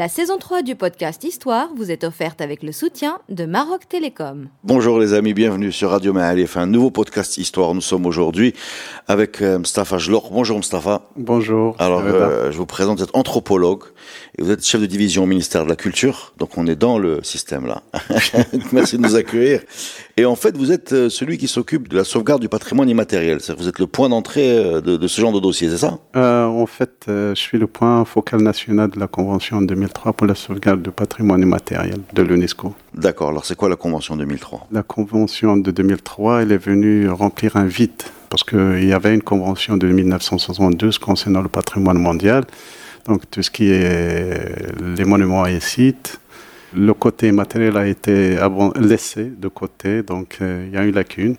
La 0.00 0.08
saison 0.08 0.38
3 0.38 0.62
du 0.62 0.76
podcast 0.76 1.22
Histoire 1.24 1.68
vous 1.76 1.90
est 1.90 2.04
offerte 2.04 2.40
avec 2.40 2.62
le 2.62 2.72
soutien 2.72 3.18
de 3.28 3.44
Maroc 3.44 3.86
Télécom. 3.86 4.48
Bonjour 4.64 4.98
les 4.98 5.12
amis, 5.12 5.34
bienvenue 5.34 5.70
sur 5.72 5.90
Radio 5.90 6.14
Ma'alif, 6.14 6.56
un 6.56 6.64
nouveau 6.64 6.90
podcast 6.90 7.36
Histoire. 7.36 7.74
Nous 7.74 7.82
sommes 7.82 8.06
aujourd'hui 8.06 8.54
avec 9.08 9.42
euh, 9.42 9.58
Mustafa 9.58 9.98
Jlor. 9.98 10.30
Bonjour 10.32 10.56
Mustafa. 10.56 11.02
Bonjour. 11.16 11.76
Alors, 11.78 12.00
euh, 12.00 12.50
je 12.50 12.56
vous 12.56 12.64
présente, 12.64 12.96
vous 12.96 13.04
êtes 13.04 13.14
anthropologue 13.14 13.82
et 14.38 14.42
vous 14.42 14.50
êtes 14.50 14.64
chef 14.64 14.80
de 14.80 14.86
division 14.86 15.24
au 15.24 15.26
ministère 15.26 15.64
de 15.64 15.68
la 15.68 15.76
Culture, 15.76 16.32
donc 16.38 16.56
on 16.56 16.66
est 16.66 16.76
dans 16.76 16.98
le 16.98 17.22
système 17.22 17.66
là. 17.66 17.82
Merci 18.72 18.96
de 18.96 19.02
nous 19.02 19.16
accueillir. 19.16 19.60
Et 20.16 20.24
en 20.24 20.36
fait, 20.36 20.56
vous 20.56 20.72
êtes 20.72 20.92
euh, 20.92 21.08
celui 21.08 21.38
qui 21.38 21.48
s'occupe 21.48 21.88
de 21.88 21.96
la 21.96 22.04
sauvegarde 22.04 22.40
du 22.40 22.48
patrimoine 22.48 22.88
immatériel. 22.88 23.40
C'est-à-dire 23.40 23.56
que 23.56 23.62
vous 23.62 23.68
êtes 23.68 23.78
le 23.78 23.86
point 23.86 24.08
d'entrée 24.08 24.58
euh, 24.58 24.80
de, 24.80 24.96
de, 24.96 25.08
ce 25.08 25.20
genre 25.20 25.32
de 25.32 25.40
dossier, 25.40 25.70
c'est 25.70 25.78
ça? 25.78 25.98
Euh, 26.16 26.44
En 26.44 26.66
fait, 26.66 27.06
euh, 27.08 27.34
je 27.34 27.40
suis 27.40 27.58
le 27.58 27.66
point 27.66 28.04
focal 28.04 28.40
national 28.42 28.90
de 28.90 28.98
la 29.00 29.06
Convention 29.06 29.62
2003 29.62 30.12
pour 30.12 30.26
la 30.26 30.34
sauvegarde 30.34 30.82
du 30.82 30.90
patrimoine 30.90 31.42
immatériel 31.42 32.00
de 32.12 32.22
l'UNESCO. 32.22 32.74
D'accord. 32.94 33.30
Alors, 33.30 33.44
c'est 33.44 33.56
quoi 33.56 33.68
la 33.68 33.76
Convention 33.76 34.16
2003 34.16 34.68
La 34.72 34.82
Convention 34.82 35.56
de 35.56 35.70
2003, 35.70 36.42
elle 36.42 36.52
est 36.52 36.58
venue 36.58 37.08
remplir 37.08 37.56
un 37.56 37.66
vide 37.66 38.02
parce 38.28 38.44
qu'il 38.44 38.84
y 38.84 38.92
avait 38.92 39.12
une 39.12 39.22
convention 39.22 39.76
de 39.76 39.88
1972 39.88 40.98
concernant 40.98 41.42
le 41.42 41.48
patrimoine 41.48 41.98
mondial. 41.98 42.44
Donc, 43.06 43.30
tout 43.30 43.42
ce 43.42 43.50
qui 43.50 43.70
est 43.70 44.72
les 44.96 45.04
monuments 45.04 45.46
et 45.46 45.60
sites, 45.60 46.20
le 46.74 46.94
côté 46.94 47.32
matériel 47.32 47.76
a 47.76 47.86
été 47.86 48.36
laissé 48.76 49.24
de 49.24 49.48
côté, 49.48 50.02
donc 50.02 50.38
euh, 50.40 50.66
il 50.68 50.74
y 50.74 50.76
a 50.76 50.84
une 50.84 50.94
lacune. 50.94 51.36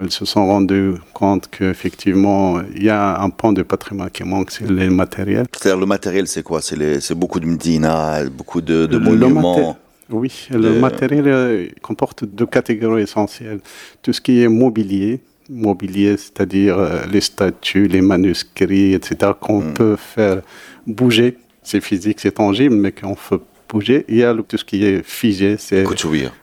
Ils 0.00 0.12
se 0.12 0.24
sont 0.24 0.46
rendus 0.46 0.94
compte 1.12 1.48
qu'effectivement, 1.50 2.60
il 2.76 2.84
y 2.84 2.88
a 2.88 3.20
un 3.20 3.30
pan 3.30 3.52
de 3.52 3.62
patrimoine 3.62 4.10
qui 4.10 4.22
manque, 4.22 4.52
c'est 4.52 4.68
le 4.68 4.90
matériel. 4.90 5.46
C'est-à-dire 5.52 5.80
le 5.80 5.86
matériel, 5.86 6.28
c'est 6.28 6.44
quoi? 6.44 6.60
C'est 6.60 7.14
beaucoup 7.14 7.40
de 7.40 7.46
medina, 7.46 8.24
beaucoup 8.26 8.60
de, 8.60 8.86
de 8.86 8.98
monuments 8.98 9.76
Oui, 10.08 10.46
le 10.50 10.78
matériel 10.78 11.26
euh, 11.26 11.66
comporte 11.82 12.24
deux 12.24 12.46
catégories 12.46 13.02
essentielles. 13.02 13.58
Tout 14.00 14.12
ce 14.12 14.20
qui 14.20 14.40
est 14.40 14.48
mobilier, 14.48 15.20
mobilier, 15.50 16.16
c'est-à-dire 16.16 16.78
euh, 16.78 17.00
les 17.10 17.20
statues, 17.20 17.88
les 17.88 18.00
manuscrits, 18.00 18.94
etc., 18.94 19.32
qu'on 19.40 19.62
mm. 19.62 19.74
peut 19.74 19.96
faire 19.96 20.42
bouger. 20.88 21.38
C'est 21.62 21.80
physique, 21.80 22.18
c'est 22.20 22.32
tangible, 22.32 22.74
mais 22.74 22.92
qu'on 22.92 23.14
peut 23.14 23.40
bouger. 23.68 24.04
Il 24.08 24.16
y 24.16 24.24
a 24.24 24.34
tout 24.34 24.56
ce 24.56 24.64
qui 24.64 24.84
est 24.84 25.04
figé, 25.04 25.56
c'est. 25.58 25.84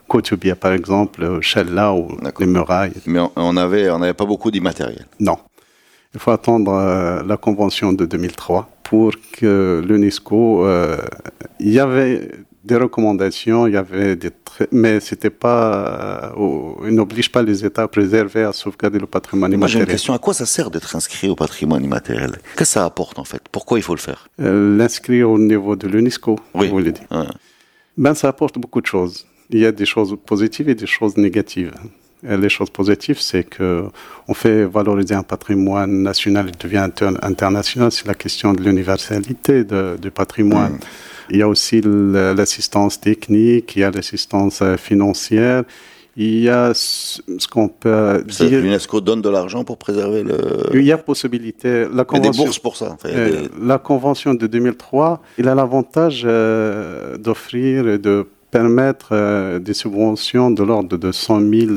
Koutsoubia, 0.07 0.55
par 0.55 0.71
exemple, 0.71 1.39
Chella 1.41 1.93
ou 1.93 2.07
les 2.39 2.45
murailles. 2.45 2.93
Mais 3.07 3.19
on 3.35 3.53
n'avait 3.53 3.89
on 3.89 4.01
avait 4.01 4.13
pas 4.13 4.25
beaucoup 4.25 4.51
d'immatériel. 4.51 5.05
Non. 5.19 5.37
Il 6.13 6.19
faut 6.19 6.31
attendre 6.31 6.71
euh, 6.71 7.23
la 7.23 7.35
convention 7.35 7.91
de 7.91 8.05
2003 8.05 8.69
pour 8.83 9.11
que 9.33 9.83
l'UNESCO. 9.85 10.65
Euh, 10.65 10.97
il 11.59 11.71
y 11.71 11.79
avait 11.79 12.29
des 12.65 12.75
recommandations, 12.77 13.67
il 13.67 13.73
y 13.73 13.77
avait 13.77 14.15
des 14.15 14.31
mais 14.71 14.99
c'était 14.99 15.29
pas, 15.29 16.31
euh, 16.37 16.87
il 16.87 16.95
n'oblige 16.95 17.31
pas 17.31 17.41
les 17.41 17.65
États 17.65 17.83
à 17.83 17.87
préserver, 17.87 18.43
à 18.43 18.53
sauvegarder 18.53 18.99
le 18.99 19.05
patrimoine 19.07 19.51
Moi, 19.51 19.57
immatériel. 19.57 19.85
J'ai 19.85 19.91
une 19.91 19.91
question. 19.91 20.13
À 20.13 20.19
quoi 20.19 20.33
ça 20.33 20.45
sert 20.45 20.71
d'être 20.71 20.95
inscrit 20.95 21.27
au 21.29 21.35
patrimoine 21.35 21.83
immatériel? 21.83 22.31
Qu'est-ce 22.31 22.55
que 22.55 22.65
ça 22.65 22.85
apporte 22.85 23.19
en 23.19 23.23
fait? 23.25 23.41
Pourquoi 23.51 23.79
il 23.79 23.81
faut 23.81 23.95
le 23.95 23.99
faire? 23.99 24.27
Euh, 24.39 24.77
L'inscrire 24.77 25.29
au 25.29 25.37
niveau 25.37 25.75
de 25.75 25.87
l'UNESCO, 25.87 26.39
oui. 26.53 26.67
vous 26.67 26.73
voulez 26.73 26.91
dire. 26.91 27.05
Ouais. 27.11 27.25
Ben, 27.97 28.13
ça 28.13 28.29
apporte 28.29 28.57
beaucoup 28.57 28.81
de 28.81 28.85
choses. 28.85 29.25
Il 29.49 29.59
y 29.59 29.65
a 29.65 29.71
des 29.71 29.85
choses 29.85 30.15
positives 30.25 30.69
et 30.69 30.75
des 30.75 30.87
choses 30.87 31.17
négatives. 31.17 31.73
Et 32.29 32.37
les 32.37 32.49
choses 32.49 32.69
positives, 32.69 33.19
c'est 33.19 33.43
que 33.43 33.85
on 34.27 34.33
fait 34.33 34.65
valoriser 34.65 35.15
un 35.15 35.23
patrimoine 35.23 36.03
national, 36.03 36.49
il 36.49 36.57
devient 36.57 36.89
international. 37.21 37.91
C'est 37.91 38.07
la 38.07 38.15
question 38.15 38.53
de 38.53 38.61
l'universalité 38.61 39.63
du 39.63 40.11
patrimoine. 40.11 40.73
Mmh. 40.73 41.31
Il 41.31 41.37
y 41.37 41.41
a 41.41 41.47
aussi 41.47 41.81
l'assistance 41.83 42.99
technique, 42.99 43.75
il 43.75 43.79
y 43.79 43.83
a 43.83 43.91
l'assistance 43.91 44.61
financière, 44.77 45.63
il 46.17 46.39
y 46.39 46.49
a 46.49 46.73
ce 46.73 47.19
qu'on 47.49 47.67
peut 47.67 48.23
dire. 48.25 48.61
L'UNESCO 48.61 49.01
donne 49.01 49.21
de 49.21 49.29
l'argent 49.29 49.65
pour 49.65 49.77
préserver 49.77 50.23
le. 50.23 50.37
Il 50.73 50.83
y 50.83 50.91
a 50.91 50.97
possibilité. 50.97 51.85
La 51.93 52.05
convention, 52.05 52.15
il 52.15 52.25
y 52.25 52.27
a 52.27 52.31
des 52.31 52.37
bourses 52.37 52.59
pour 52.59 52.77
ça. 52.77 52.91
Enfin, 52.93 53.09
euh, 53.09 53.41
des... 53.41 53.49
La 53.61 53.77
convention 53.79 54.33
de 54.33 54.47
2003, 54.47 55.21
il 55.37 55.49
a 55.49 55.55
l'avantage 55.55 56.23
euh, 56.25 57.17
d'offrir 57.17 57.89
et 57.89 57.97
de 57.97 58.27
permettre 58.55 59.09
euh, 59.11 59.59
des 59.59 59.73
subventions 59.73 60.49
de 60.49 60.63
l'ordre 60.63 60.95
de 60.95 61.11
100 61.11 61.41
000 61.41 61.71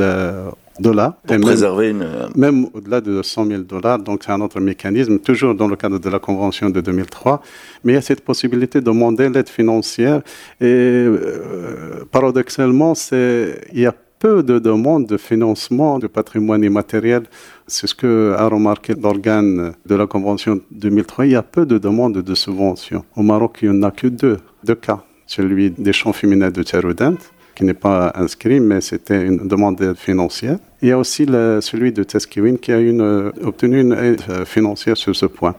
dollars. 0.78 1.14
Pour 1.26 1.34
et 1.34 1.40
préserver 1.40 1.92
même, 1.92 2.06
une. 2.36 2.40
Même 2.40 2.66
au-delà 2.72 3.00
de 3.00 3.20
100 3.20 3.46
000 3.46 3.62
dollars, 3.62 3.98
donc 3.98 4.22
c'est 4.24 4.30
un 4.30 4.40
autre 4.40 4.60
mécanisme, 4.60 5.18
toujours 5.18 5.56
dans 5.56 5.66
le 5.66 5.74
cadre 5.74 5.98
de 5.98 6.08
la 6.08 6.20
Convention 6.20 6.70
de 6.70 6.80
2003. 6.80 7.42
Mais 7.82 7.92
il 7.92 7.94
y 7.96 7.98
a 7.98 8.00
cette 8.00 8.24
possibilité 8.24 8.78
de 8.80 8.84
demander 8.84 9.28
l'aide 9.28 9.48
financière. 9.48 10.20
Et 10.60 10.66
euh, 10.66 12.04
paradoxalement, 12.12 12.92
il 13.10 13.80
y 13.80 13.86
a 13.86 13.94
peu 14.20 14.44
de 14.44 14.60
demandes 14.60 15.06
de 15.06 15.16
financement 15.16 15.98
du 15.98 16.08
patrimoine 16.08 16.62
immatériel. 16.62 17.24
C'est 17.66 17.88
ce 17.88 17.94
que 17.96 18.34
a 18.38 18.46
remarqué 18.46 18.94
l'organe 18.94 19.72
de 19.84 19.94
la 19.96 20.06
Convention 20.06 20.60
2003. 20.70 21.26
Il 21.26 21.32
y 21.32 21.34
a 21.34 21.42
peu 21.42 21.66
de 21.66 21.76
demandes 21.78 22.18
de 22.18 22.34
subventions. 22.36 23.04
Au 23.16 23.22
Maroc, 23.22 23.58
il 23.62 23.70
n'y 23.70 23.78
en 23.78 23.82
a 23.82 23.90
que 23.90 24.06
deux, 24.06 24.38
deux 24.62 24.76
cas. 24.76 25.02
Celui 25.28 25.70
des 25.70 25.92
champs 25.92 26.12
féminins 26.12 26.50
de 26.50 26.64
Tcharoudant, 26.64 27.14
qui 27.54 27.62
n'est 27.62 27.74
pas 27.74 28.12
inscrit, 28.16 28.58
mais 28.58 28.80
c'était 28.80 29.22
une 29.24 29.46
demande 29.46 29.94
financière. 29.96 30.58
Il 30.82 30.88
y 30.88 30.92
a 30.92 30.98
aussi 30.98 31.26
le, 31.26 31.60
celui 31.60 31.92
de 31.92 32.02
Teskiwin 32.02 32.58
qui 32.58 32.72
a 32.72 32.80
une, 32.80 33.32
obtenu 33.44 33.80
une 33.80 33.92
aide 33.92 34.22
financière 34.44 34.96
sur 34.96 35.14
ce 35.14 35.26
point. 35.26 35.54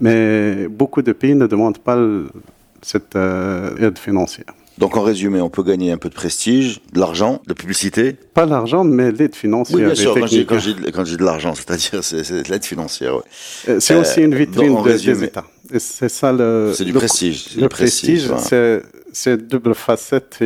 Mais 0.00 0.68
beaucoup 0.68 1.02
de 1.02 1.12
pays 1.12 1.34
ne 1.34 1.46
demandent 1.46 1.78
pas 1.78 1.98
cette 2.82 3.16
euh, 3.16 3.76
aide 3.78 3.98
financière. 3.98 4.46
Donc 4.76 4.96
en 4.96 5.02
résumé, 5.02 5.40
on 5.40 5.50
peut 5.50 5.62
gagner 5.62 5.92
un 5.92 5.98
peu 5.98 6.08
de 6.08 6.14
prestige, 6.14 6.80
de 6.92 6.98
l'argent, 6.98 7.40
de 7.46 7.54
publicité. 7.54 8.12
Pas 8.12 8.44
l'argent, 8.44 8.82
mais 8.82 9.12
l'aide 9.12 9.36
financière. 9.36 9.78
Oui, 9.78 9.84
bien 9.84 9.94
sûr. 9.94 10.14
Quand 10.18 10.26
j'ai, 10.26 10.44
quand 10.44 10.58
j'ai, 10.58 10.74
quand 10.92 11.04
j'ai 11.04 11.16
de 11.16 11.24
l'argent, 11.24 11.54
c'est-à-dire 11.54 12.02
c'est, 12.02 12.48
l'aide 12.48 12.64
financière. 12.64 13.16
Ouais. 13.16 13.78
C'est 13.78 13.94
euh, 13.94 14.00
aussi 14.00 14.22
une 14.22 14.34
vitrine 14.34 14.82
de, 14.82 14.92
des 14.92 15.24
États. 15.24 15.44
C'est 15.78 16.08
ça 16.08 16.32
le. 16.32 16.72
C'est 16.74 16.84
du 16.84 16.92
le, 16.92 16.98
prestige. 16.98 17.56
Le 17.56 17.68
prestige, 17.68 18.28
c'est, 18.38 18.82
c'est 19.14 19.48
double 19.48 19.74
facette. 19.74 20.42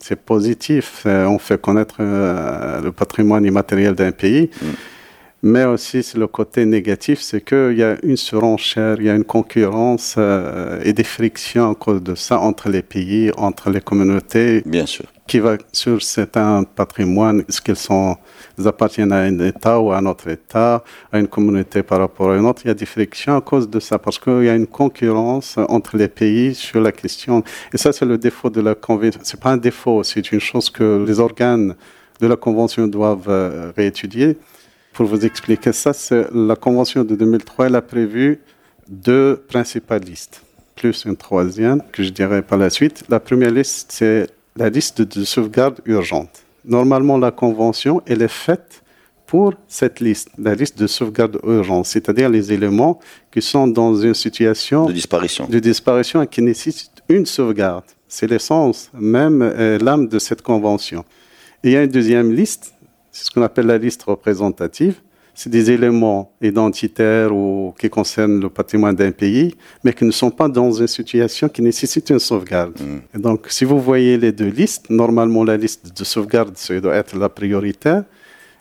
C'est 0.00 0.20
positif, 0.24 1.02
on 1.06 1.38
fait 1.38 1.60
connaître 1.60 1.96
euh, 2.00 2.80
le 2.80 2.92
patrimoine 2.92 3.44
immatériel 3.44 3.94
d'un 3.94 4.12
pays, 4.12 4.48
mm. 4.62 4.66
mais 5.42 5.64
aussi 5.64 6.04
c'est 6.04 6.18
le 6.18 6.28
côté 6.28 6.64
négatif, 6.64 7.20
c'est 7.20 7.44
qu'il 7.44 7.76
y 7.76 7.82
a 7.82 7.96
une 8.04 8.16
surenchère, 8.16 8.96
il 9.00 9.06
y 9.06 9.10
a 9.10 9.16
une 9.16 9.24
concurrence 9.24 10.14
euh, 10.16 10.80
et 10.84 10.92
des 10.92 11.02
frictions 11.02 11.72
à 11.72 11.74
cause 11.74 12.00
de 12.00 12.14
ça 12.14 12.38
entre 12.38 12.68
les 12.68 12.82
pays, 12.82 13.32
entre 13.36 13.70
les 13.70 13.80
communautés. 13.80 14.62
Bien 14.64 14.86
sûr. 14.86 15.06
Qui 15.26 15.40
va 15.40 15.58
sur 15.72 16.00
certains 16.00 16.62
patrimoines, 16.62 17.40
est-ce 17.48 17.60
qu'ils 17.60 17.76
sont, 17.76 18.16
appartiennent 18.66 19.12
à 19.12 19.18
un 19.18 19.38
État 19.38 19.78
ou 19.78 19.92
à 19.92 19.98
un 19.98 20.06
autre 20.06 20.28
État, 20.28 20.82
à 21.12 21.18
une 21.18 21.28
communauté 21.28 21.82
par 21.82 21.98
rapport 22.00 22.30
à 22.30 22.36
une 22.36 22.46
autre. 22.46 22.62
Il 22.64 22.68
y 22.68 22.70
a 22.70 22.74
des 22.74 22.86
frictions 22.86 23.36
à 23.36 23.40
cause 23.40 23.68
de 23.68 23.80
ça, 23.80 23.98
parce 23.98 24.18
qu'il 24.18 24.44
y 24.44 24.48
a 24.48 24.54
une 24.54 24.66
concurrence 24.66 25.58
entre 25.68 25.96
les 25.96 26.08
pays 26.08 26.54
sur 26.54 26.80
la 26.80 26.92
question. 26.92 27.42
Et 27.72 27.78
ça, 27.78 27.92
c'est 27.92 28.06
le 28.06 28.18
défaut 28.18 28.50
de 28.50 28.60
la 28.60 28.74
convention. 28.74 29.20
C'est 29.22 29.40
pas 29.40 29.50
un 29.50 29.56
défaut, 29.56 30.02
c'est 30.02 30.32
une 30.32 30.40
chose 30.40 30.70
que 30.70 31.04
les 31.06 31.20
organes 31.20 31.74
de 32.20 32.26
la 32.26 32.36
convention 32.36 32.86
doivent 32.86 33.28
euh, 33.28 33.72
réétudier. 33.76 34.36
Pour 34.92 35.06
vous 35.06 35.24
expliquer 35.24 35.72
ça, 35.72 35.92
la 36.34 36.56
convention 36.56 37.04
de 37.04 37.14
2003, 37.14 37.66
elle 37.66 37.76
a 37.76 37.82
prévu 37.82 38.40
deux 38.88 39.36
principales 39.48 40.02
listes, 40.02 40.42
plus 40.74 41.04
une 41.04 41.16
troisième 41.16 41.82
que 41.92 42.02
je 42.02 42.08
dirais 42.08 42.42
par 42.42 42.58
la 42.58 42.70
suite. 42.70 43.04
La 43.08 43.20
première 43.20 43.50
liste, 43.50 43.92
c'est 43.92 44.26
la 44.56 44.70
liste 44.70 45.02
de 45.02 45.24
sauvegarde 45.24 45.80
urgente. 45.84 46.42
Normalement, 46.68 47.16
la 47.16 47.30
convention, 47.30 48.02
elle 48.06 48.20
est 48.20 48.28
faite 48.28 48.82
pour 49.26 49.54
cette 49.66 50.00
liste, 50.00 50.30
la 50.38 50.54
liste 50.54 50.78
de 50.78 50.86
sauvegarde 50.86 51.38
urgente, 51.42 51.86
c'est-à-dire 51.86 52.28
les 52.28 52.52
éléments 52.52 52.98
qui 53.30 53.42
sont 53.42 53.66
dans 53.66 53.94
une 53.94 54.14
situation 54.14 54.86
de 54.86 54.92
disparition, 54.92 55.46
de 55.46 55.58
disparition 55.58 56.22
et 56.22 56.26
qui 56.26 56.42
nécessitent 56.42 57.02
une 57.08 57.26
sauvegarde. 57.26 57.84
C'est 58.06 58.26
l'essence, 58.26 58.90
même 58.94 59.42
euh, 59.42 59.78
l'âme 59.78 60.08
de 60.08 60.18
cette 60.18 60.42
convention. 60.42 61.04
Et 61.62 61.68
il 61.68 61.72
y 61.72 61.76
a 61.76 61.82
une 61.82 61.90
deuxième 61.90 62.32
liste, 62.32 62.74
c'est 63.10 63.24
ce 63.24 63.30
qu'on 63.30 63.42
appelle 63.42 63.66
la 63.66 63.78
liste 63.78 64.02
représentative. 64.04 64.96
C'est 65.38 65.50
des 65.50 65.70
éléments 65.70 66.32
identitaires 66.42 67.32
ou 67.32 67.72
qui 67.78 67.88
concernent 67.88 68.40
le 68.40 68.48
patrimoine 68.48 68.96
d'un 68.96 69.12
pays, 69.12 69.54
mais 69.84 69.92
qui 69.92 70.04
ne 70.04 70.10
sont 70.10 70.32
pas 70.32 70.48
dans 70.48 70.72
une 70.72 70.88
situation 70.88 71.48
qui 71.48 71.62
nécessite 71.62 72.10
une 72.10 72.18
sauvegarde. 72.18 72.76
Mm. 72.80 73.20
donc, 73.20 73.46
si 73.48 73.64
vous 73.64 73.80
voyez 73.80 74.18
les 74.18 74.32
deux 74.32 74.52
listes, 74.60 74.90
normalement 74.90 75.44
la 75.44 75.56
liste 75.56 75.96
de 75.96 76.04
sauvegarde, 76.04 76.56
ça 76.56 76.80
doit 76.80 76.96
être 76.96 77.16
la 77.16 77.28
priorité, 77.28 78.00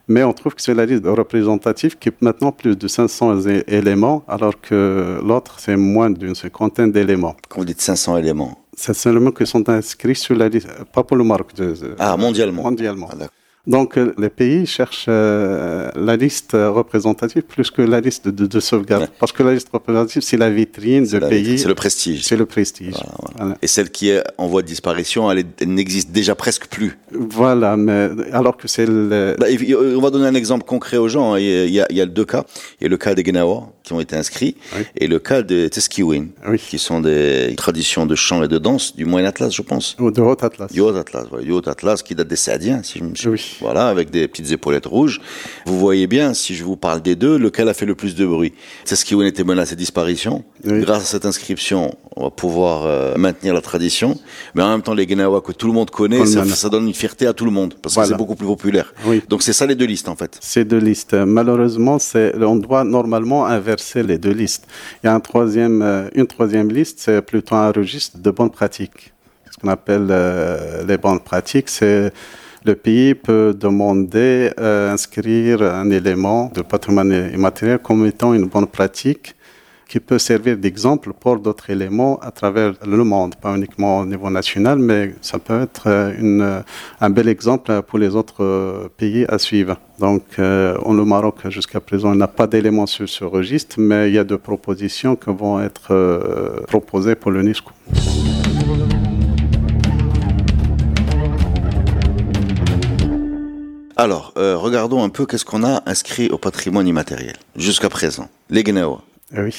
mais 0.07 0.23
on 0.23 0.33
trouve 0.33 0.53
que 0.53 0.61
c'est 0.61 0.75
la 0.75 0.85
liste 0.85 1.05
représentative 1.05 1.97
qui 1.97 2.09
est 2.09 2.21
maintenant 2.21 2.51
plus 2.51 2.75
de 2.77 2.87
500 2.87 3.47
éléments, 3.67 4.23
alors 4.27 4.61
que 4.61 5.19
l'autre, 5.25 5.55
c'est 5.59 5.77
moins 5.77 6.11
d'une 6.11 6.35
cinquantaine 6.35 6.91
d'éléments. 6.91 7.35
Quand 7.49 7.61
vous 7.61 7.65
dites 7.65 7.81
500 7.81 8.17
éléments 8.17 8.55
500 8.77 9.09
éléments 9.09 9.31
qui 9.31 9.47
sont 9.47 9.67
inscrits 9.67 10.15
sur 10.15 10.35
la 10.35 10.47
liste, 10.47 10.69
pas 10.93 11.03
pour 11.03 11.17
le 11.17 11.23
Maroc. 11.23 11.53
ah, 11.97 12.15
mondialement. 12.15 12.61
Mondialement. 12.61 13.09
Ah, 13.11 13.25
donc, 13.67 13.97
euh, 13.97 14.13
les 14.17 14.29
pays 14.29 14.65
cherchent 14.65 15.07
euh, 15.09 15.91
la 15.95 16.15
liste 16.15 16.53
représentative 16.53 17.41
plus 17.43 17.69
que 17.69 17.81
la 17.81 17.99
liste 17.99 18.29
de, 18.29 18.59
sauvegarde. 18.61 19.09
Parce 19.19 19.33
que 19.33 19.43
la 19.43 19.53
liste 19.53 19.67
représentative, 19.73 20.21
c'est 20.21 20.37
la 20.37 20.49
vitrine 20.49 21.03
du 21.03 21.19
pays. 21.19 21.59
C'est 21.59 21.67
le 21.67 21.75
prestige. 21.75 22.23
C'est 22.23 22.37
le 22.37 22.45
prestige. 22.45 22.95
Et 23.61 23.67
celle 23.67 23.91
qui 23.91 24.09
est 24.09 24.23
en 24.37 24.47
voie 24.47 24.61
de 24.61 24.67
disparition, 24.67 25.29
elle, 25.29 25.45
n'existe 25.65 26.11
déjà 26.11 26.33
presque 26.33 26.67
plus. 26.67 26.97
Voilà, 27.11 27.77
mais 27.77 28.09
alors 28.33 28.57
que 28.57 28.67
c'est 28.67 28.85
le... 28.85 29.35
Bah, 29.39 29.47
on 29.97 30.01
va 30.01 30.09
donner 30.09 30.27
un 30.27 30.35
exemple 30.35 30.65
concret 30.65 30.97
aux 30.97 31.07
gens. 31.07 31.35
Il 31.35 31.69
y 31.69 31.79
a, 31.79 31.87
il 31.89 31.97
y 31.97 32.01
a 32.01 32.05
deux 32.05 32.25
cas. 32.25 32.45
Il 32.79 32.83
y 32.83 32.87
a 32.87 32.89
le 32.89 32.97
cas 32.97 33.15
des 33.15 33.23
Gnawa, 33.23 33.69
qui 33.83 33.93
ont 33.93 33.99
été 33.99 34.15
inscrits, 34.15 34.55
et 34.95 35.07
le 35.07 35.19
cas 35.19 35.41
des 35.41 35.69
Teskiwin, 35.69 36.27
qui 36.57 36.77
sont 36.77 36.99
des 36.99 37.53
traditions 37.55 38.05
de 38.05 38.15
chant 38.15 38.43
et 38.43 38.47
de 38.47 38.57
danse 38.57 38.95
du 38.95 39.05
Moyen 39.05 39.27
Atlas, 39.27 39.53
je 39.53 39.61
pense. 39.61 39.95
Ou 39.99 40.11
de 40.11 40.21
Haut 40.21 40.37
Atlas. 40.43 40.71
Du 40.71 40.81
Haut 40.81 40.95
Atlas, 40.95 41.25
du 41.41 41.51
Haut 41.51 41.67
Atlas, 41.67 42.03
qui 42.03 42.13
date 42.13 42.27
des 42.27 42.35
Saadiens, 42.35 42.83
si 42.83 42.99
je 42.99 43.03
me 43.03 43.31
oui. 43.31 43.57
Voilà, 43.61 43.87
avec 43.87 44.09
des 44.09 44.27
petites 44.27 44.51
épaulettes 44.51 44.85
rouges. 44.85 45.21
Vous 45.65 45.79
voyez 45.79 46.07
bien, 46.07 46.33
si 46.33 46.55
je 46.55 46.63
vous 46.63 46.75
parle 46.75 47.01
des 47.01 47.15
deux, 47.15 47.37
lequel 47.37 47.69
a 47.69 47.73
fait 47.73 47.85
le 47.85 47.95
plus 47.95 48.15
de 48.15 48.25
bruit? 48.25 48.53
Qui 49.07 49.15
était 49.25 49.45
menacé 49.45 49.75
de 49.75 49.79
disparition. 49.79 50.43
Grâce 50.65 51.03
à 51.03 51.05
cette 51.05 51.25
inscription, 51.25 51.95
on 52.17 52.25
va 52.25 52.29
pouvoir 52.29 52.85
euh, 52.85 53.15
maintenir 53.15 53.53
la 53.53 53.61
tradition. 53.61 54.19
Mais 54.53 54.63
en 54.63 54.69
même 54.69 54.81
temps, 54.81 54.93
les 54.93 55.05
Guénawa 55.05 55.39
que 55.39 55.53
tout 55.53 55.67
le 55.67 55.73
monde 55.73 55.89
connaît, 55.91 56.25
ça, 56.25 56.67
donne 56.67 56.87
une 56.87 56.93
fierté 57.01 57.27
à 57.27 57.33
tout 57.33 57.45
le 57.45 57.51
monde, 57.59 57.73
parce 57.81 57.95
que 57.95 58.05
c'est 58.05 58.21
beaucoup 58.23 58.35
plus 58.35 58.47
populaire. 58.55 58.93
Donc 59.29 59.39
c'est 59.45 59.53
ça 59.59 59.65
les 59.65 59.75
deux 59.75 59.89
listes, 59.93 60.09
en 60.09 60.15
fait. 60.15 60.37
C'est 60.41 60.65
deux 60.65 60.83
listes. 60.89 61.13
Malheureusement, 61.13 61.97
on 62.53 62.55
doit 62.67 62.83
normalement 62.83 63.45
inverser 63.45 64.01
les 64.03 64.17
deux 64.17 64.35
listes. 64.43 64.65
Il 64.99 65.07
y 65.07 65.09
a 65.09 65.13
un 65.13 65.19
troisième, 65.19 65.81
euh, 65.81 66.09
une 66.15 66.27
troisième 66.27 66.69
liste, 66.69 66.99
c'est 66.99 67.21
plutôt 67.21 67.55
un 67.55 67.71
registre 67.71 68.17
de 68.17 68.31
bonnes 68.31 68.53
pratiques. 68.59 69.13
Ce 69.51 69.57
qu'on 69.59 69.69
appelle 69.69 70.07
euh, 70.09 70.83
les 70.89 70.97
bonnes 70.97 71.19
pratiques, 71.19 71.69
c'est 71.69 72.11
le 72.65 72.75
pays 72.75 73.13
peut 73.15 73.55
demander 73.57 74.51
euh, 74.59 74.91
inscrire 74.91 75.61
un 75.61 75.89
élément 75.89 76.51
de 76.53 76.61
patrimoine 76.61 77.31
immatériel 77.33 77.79
comme 77.79 78.05
étant 78.05 78.33
une 78.33 78.47
bonne 78.47 78.67
pratique 78.67 79.35
qui 79.87 79.99
peut 79.99 80.19
servir 80.19 80.57
d'exemple 80.57 81.13
pour 81.13 81.39
d'autres 81.39 81.69
éléments 81.69 82.19
à 82.19 82.31
travers 82.31 82.73
le 82.85 83.03
monde, 83.03 83.35
pas 83.35 83.55
uniquement 83.55 83.99
au 83.99 84.05
niveau 84.05 84.29
national, 84.29 84.79
mais 84.79 85.15
ça 85.21 85.39
peut 85.39 85.61
être 85.61 85.83
euh, 85.87 86.13
une, 86.19 86.63
un 86.99 87.09
bel 87.09 87.27
exemple 87.27 87.81
pour 87.87 87.99
les 87.99 88.15
autres 88.15 88.43
euh, 88.43 88.87
pays 88.97 89.25
à 89.29 89.37
suivre. 89.37 89.77
Donc, 89.99 90.23
euh, 90.39 90.77
le 90.87 91.05
Maroc, 91.05 91.47
jusqu'à 91.49 91.79
présent, 91.79 92.13
n'a 92.13 92.27
pas 92.27 92.47
d'éléments 92.47 92.85
sur 92.85 93.07
ce 93.07 93.23
registre, 93.23 93.75
mais 93.79 94.09
il 94.09 94.15
y 94.15 94.19
a 94.19 94.23
deux 94.23 94.37
propositions 94.37 95.15
qui 95.15 95.29
vont 95.29 95.59
être 95.61 95.87
euh, 95.91 96.61
proposées 96.67 97.15
pour 97.15 97.31
l'UNESCO. 97.31 97.71
Alors, 103.99 104.31
euh, 104.37 104.55
regardons 104.55 105.03
un 105.03 105.09
peu 105.09 105.25
qu'est-ce 105.25 105.43
qu'on 105.43 105.63
a 105.63 105.81
inscrit 105.87 106.29
au 106.29 106.37
patrimoine 106.37 106.87
immatériel 106.87 107.35
jusqu'à 107.55 107.89
présent. 107.89 108.29
Les 108.51 108.63
Gnawa. 108.63 109.01
Ah 109.35 109.41
oui. 109.43 109.55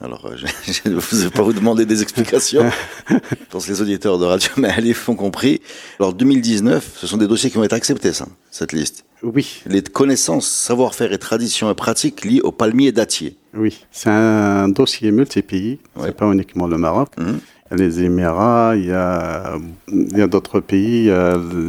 Alors, 0.00 0.26
euh, 0.26 0.36
je 0.66 0.88
ne 0.88 0.98
vais 0.98 1.30
pas 1.30 1.42
vous 1.42 1.52
demander 1.52 1.84
des 1.84 2.02
explications. 2.02 2.70
je 3.10 3.16
pense 3.50 3.66
que 3.66 3.72
les 3.72 3.82
auditeurs 3.82 4.18
de 4.18 4.24
Radio 4.24 4.50
Maalif 4.56 5.08
ont 5.08 5.16
compris. 5.16 5.60
Alors, 5.98 6.14
2019, 6.14 6.96
ce 6.96 7.06
sont 7.06 7.16
des 7.16 7.26
dossiers 7.26 7.50
qui 7.50 7.56
vont 7.56 7.64
être 7.64 7.72
acceptés, 7.72 8.12
ça, 8.12 8.28
cette 8.50 8.72
liste. 8.72 9.04
Oui. 9.24 9.62
Les 9.66 9.82
connaissances, 9.82 10.46
savoir-faire 10.48 11.12
et 11.12 11.18
traditions 11.18 11.68
et 11.68 11.74
pratiques 11.74 12.24
liées 12.24 12.40
au 12.42 12.52
palmier 12.52 12.92
dattier. 12.92 13.36
Oui, 13.54 13.84
c'est 13.90 14.10
un 14.10 14.68
dossier 14.68 15.10
multi-pays, 15.10 15.80
c'est 16.00 16.16
pas 16.16 16.26
uniquement 16.26 16.68
le 16.68 16.78
Maroc. 16.78 17.08
Hum 17.18 17.40
les 17.70 18.02
Émirats, 18.02 18.74
il 18.76 18.86
y 18.86 18.92
a, 18.92 19.58
il 19.88 20.16
y 20.16 20.22
a 20.22 20.26
d'autres 20.26 20.60
pays, 20.60 21.10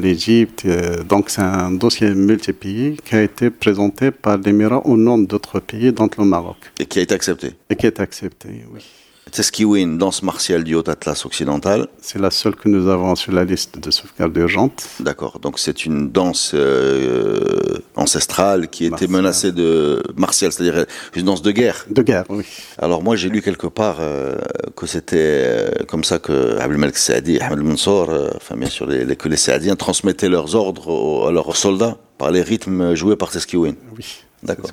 l'Égypte. 0.01 0.65
Donc 1.07 1.29
c'est 1.29 1.41
un 1.41 1.71
dossier 1.71 2.13
multi-pays 2.13 2.97
qui 3.03 3.15
a 3.15 3.21
été 3.21 3.49
présenté 3.49 4.11
par 4.11 4.37
l'Émirat 4.37 4.85
au 4.85 4.97
nom 4.97 5.17
d'autres 5.17 5.59
pays, 5.59 5.91
dont 5.91 6.09
le 6.17 6.25
Maroc. 6.25 6.57
Et 6.79 6.85
qui 6.85 6.99
a 6.99 7.01
été 7.01 7.13
accepté 7.15 7.51
Et 7.69 7.75
qui 7.75 7.85
est 7.85 7.99
accepté, 7.99 8.49
oui. 8.73 8.81
Teskiwin, 9.29 9.97
danse 9.97 10.23
martiale 10.23 10.63
du 10.63 10.75
Haut-Atlas 10.75 11.25
occidental. 11.25 11.87
C'est 12.01 12.19
la 12.19 12.31
seule 12.31 12.55
que 12.55 12.69
nous 12.69 12.87
avons 12.87 13.15
sur 13.15 13.31
la 13.31 13.45
liste 13.45 13.79
de 13.79 13.91
sauvegarde 13.91 14.35
urgente. 14.37 14.87
D'accord, 14.99 15.39
donc 15.39 15.59
c'est 15.59 15.85
une 15.85 16.11
danse 16.11 16.51
euh, 16.53 17.79
ancestrale 17.95 18.67
qui 18.69 18.85
était 18.85 19.07
menacée 19.07 19.51
de 19.51 20.03
martiale, 20.15 20.51
c'est-à-dire 20.51 20.85
une 21.15 21.25
danse 21.25 21.41
de 21.41 21.51
guerre. 21.51 21.85
De 21.89 22.01
guerre, 22.01 22.25
oui. 22.29 22.43
Alors 22.77 23.03
moi 23.03 23.15
j'ai 23.15 23.29
lu 23.29 23.41
quelque 23.41 23.67
part 23.67 23.97
euh, 23.99 24.37
que 24.75 24.85
c'était 24.85 25.17
euh, 25.17 25.69
comme 25.87 26.03
ça 26.03 26.19
que 26.19 26.57
Abdelmalek 26.59 26.97
Saadi, 26.97 27.39
Ahmed 27.39 27.59
Mansour, 27.59 28.11
enfin 28.35 28.55
bien 28.55 28.69
sûr 28.69 28.85
les, 28.87 29.15
que 29.15 29.27
les 29.27 29.37
Saadiens 29.37 29.75
transmettaient 29.75 30.29
leurs 30.29 30.55
ordres 30.55 31.27
à 31.27 31.31
leurs 31.31 31.55
soldats 31.55 31.97
par 32.17 32.31
les 32.31 32.41
rythmes 32.41 32.95
joués 32.95 33.15
par 33.15 33.31
Teskiwin. 33.31 33.75
Oui. 33.97 34.05
D'accord. 34.43 34.71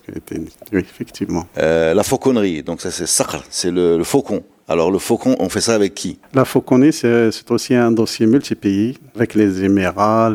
Oui, 0.73 0.81
effectivement. 0.81 1.47
Euh, 1.59 1.95
la 1.95 2.03
fauconnerie, 2.03 2.63
donc 2.63 2.81
ça 2.81 2.91
c'est 2.91 3.07
sacre, 3.07 3.45
c'est 3.51 3.71
le, 3.71 4.03
faucon. 4.05 4.43
Alors 4.69 4.91
le 4.91 4.99
faucon, 4.99 5.37
on 5.39 5.49
fait 5.49 5.61
ça 5.61 5.75
avec 5.75 5.95
qui? 5.95 6.19
La 6.35 6.45
fauconnerie, 6.45 6.93
c'est 6.93 7.51
aussi 7.51 7.75
un 7.75 7.91
dossier 7.93 8.27
multi-pays, 8.27 8.99
avec 9.15 9.35
les 9.35 9.65
Émirats, 9.65 10.33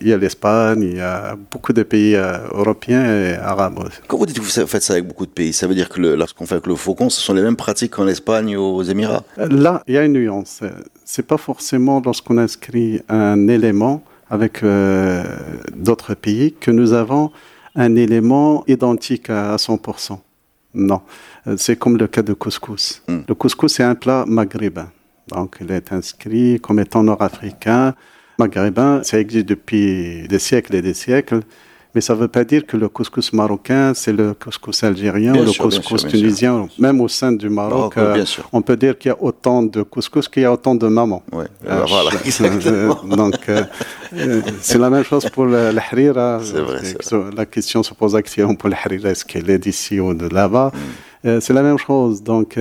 il 0.00 0.08
y 0.08 0.12
a 0.12 0.16
l'Espagne, 0.16 0.82
il 0.82 0.96
y 0.96 1.00
a 1.00 1.36
beaucoup 1.50 1.72
de 1.72 1.82
pays 1.82 2.14
euh, 2.14 2.38
européens 2.52 3.04
et 3.04 3.34
arabes. 3.34 3.88
Quand 4.06 4.16
vous 4.16 4.26
dites 4.26 4.38
que 4.38 4.44
vous 4.44 4.66
faites 4.66 4.82
ça 4.82 4.94
avec 4.94 5.06
beaucoup 5.06 5.26
de 5.26 5.30
pays, 5.30 5.52
ça 5.52 5.66
veut 5.66 5.74
dire 5.74 5.88
que 5.88 6.00
lorsqu'on 6.00 6.46
fait 6.46 6.54
avec 6.54 6.66
le 6.66 6.76
faucon, 6.76 7.10
ce 7.10 7.20
sont 7.20 7.34
les 7.34 7.42
mêmes 7.42 7.56
pratiques 7.56 7.92
qu'en 7.92 8.08
Espagne 8.08 8.56
ou 8.56 8.62
aux 8.62 8.82
Émirats? 8.82 9.24
Là, 9.36 9.82
il 9.86 9.94
y 9.94 9.98
a 9.98 10.04
une 10.04 10.14
nuance. 10.14 10.60
C'est 11.04 11.26
pas 11.26 11.38
forcément 11.38 12.02
lorsqu'on 12.04 12.38
inscrit 12.38 13.00
un 13.08 13.48
élément 13.48 14.02
avec 14.30 14.62
euh, 14.62 15.24
d'autres 15.74 16.14
pays 16.14 16.54
que 16.58 16.70
nous 16.70 16.92
avons 16.92 17.30
un 17.78 17.94
élément 17.94 18.64
identique 18.66 19.30
à 19.30 19.56
100%. 19.56 20.18
Non, 20.74 21.00
euh, 21.46 21.54
c'est 21.56 21.76
comme 21.76 21.96
le 21.96 22.08
cas 22.08 22.22
de 22.22 22.34
couscous. 22.34 23.02
Hmm. 23.08 23.20
Le 23.26 23.34
couscous, 23.34 23.72
c'est 23.72 23.84
un 23.84 23.94
plat 23.94 24.24
maghrébin. 24.26 24.90
Donc, 25.28 25.58
il 25.60 25.70
est 25.70 25.92
inscrit 25.92 26.60
comme 26.60 26.80
étant 26.80 27.02
nord-africain. 27.02 27.94
Maghrébin, 28.38 29.02
ça 29.04 29.18
existe 29.18 29.46
depuis 29.46 30.26
des 30.28 30.38
siècles 30.38 30.74
et 30.74 30.82
des 30.82 30.94
siècles. 30.94 31.40
Mais 31.94 32.02
ça 32.02 32.14
ne 32.14 32.20
veut 32.20 32.28
pas 32.28 32.44
dire 32.44 32.66
que 32.66 32.76
le 32.76 32.88
couscous 32.88 33.32
marocain, 33.32 33.94
c'est 33.94 34.12
le 34.12 34.34
couscous 34.34 34.84
algérien 34.84 35.34
ou 35.34 35.44
le 35.44 35.58
couscous 35.58 36.06
tunisien. 36.06 36.68
Même 36.78 37.00
au 37.00 37.08
sein 37.08 37.32
du 37.32 37.48
Maroc, 37.48 37.96
euh, 37.96 38.24
on 38.52 38.60
peut 38.60 38.76
dire 38.76 38.98
qu'il 38.98 39.08
y 39.08 39.12
a 39.12 39.16
autant 39.22 39.62
de 39.62 39.82
couscous 39.82 40.28
qu'il 40.28 40.42
y 40.42 40.44
a 40.44 40.52
autant 40.52 40.74
de 40.74 40.86
mamans. 40.86 41.22
Ouais, 41.32 41.46
euh, 41.66 41.84
voilà, 41.88 42.10
donc, 43.16 43.48
euh, 43.48 43.64
c'est 44.60 44.78
la 44.78 44.90
même 44.90 45.04
chose 45.04 45.28
pour 45.30 45.46
le, 45.46 45.70
harira. 45.78 46.40
C'est 46.42 46.60
vrai, 46.60 47.30
La 47.34 47.46
question 47.46 47.82
se 47.82 47.94
pose 47.94 48.14
actuellement 48.14 48.54
pour 48.54 48.68
le 48.68 48.76
harira, 48.76 49.10
est-ce 49.10 49.24
qu'elle 49.24 49.48
est 49.48 49.58
d'ici 49.58 49.98
ou 49.98 50.12
de 50.12 50.28
là-bas? 50.28 50.72
Mm. 51.24 51.40
C'est 51.40 51.52
la 51.52 51.62
même 51.62 51.78
chose. 51.78 52.22
Donc, 52.22 52.56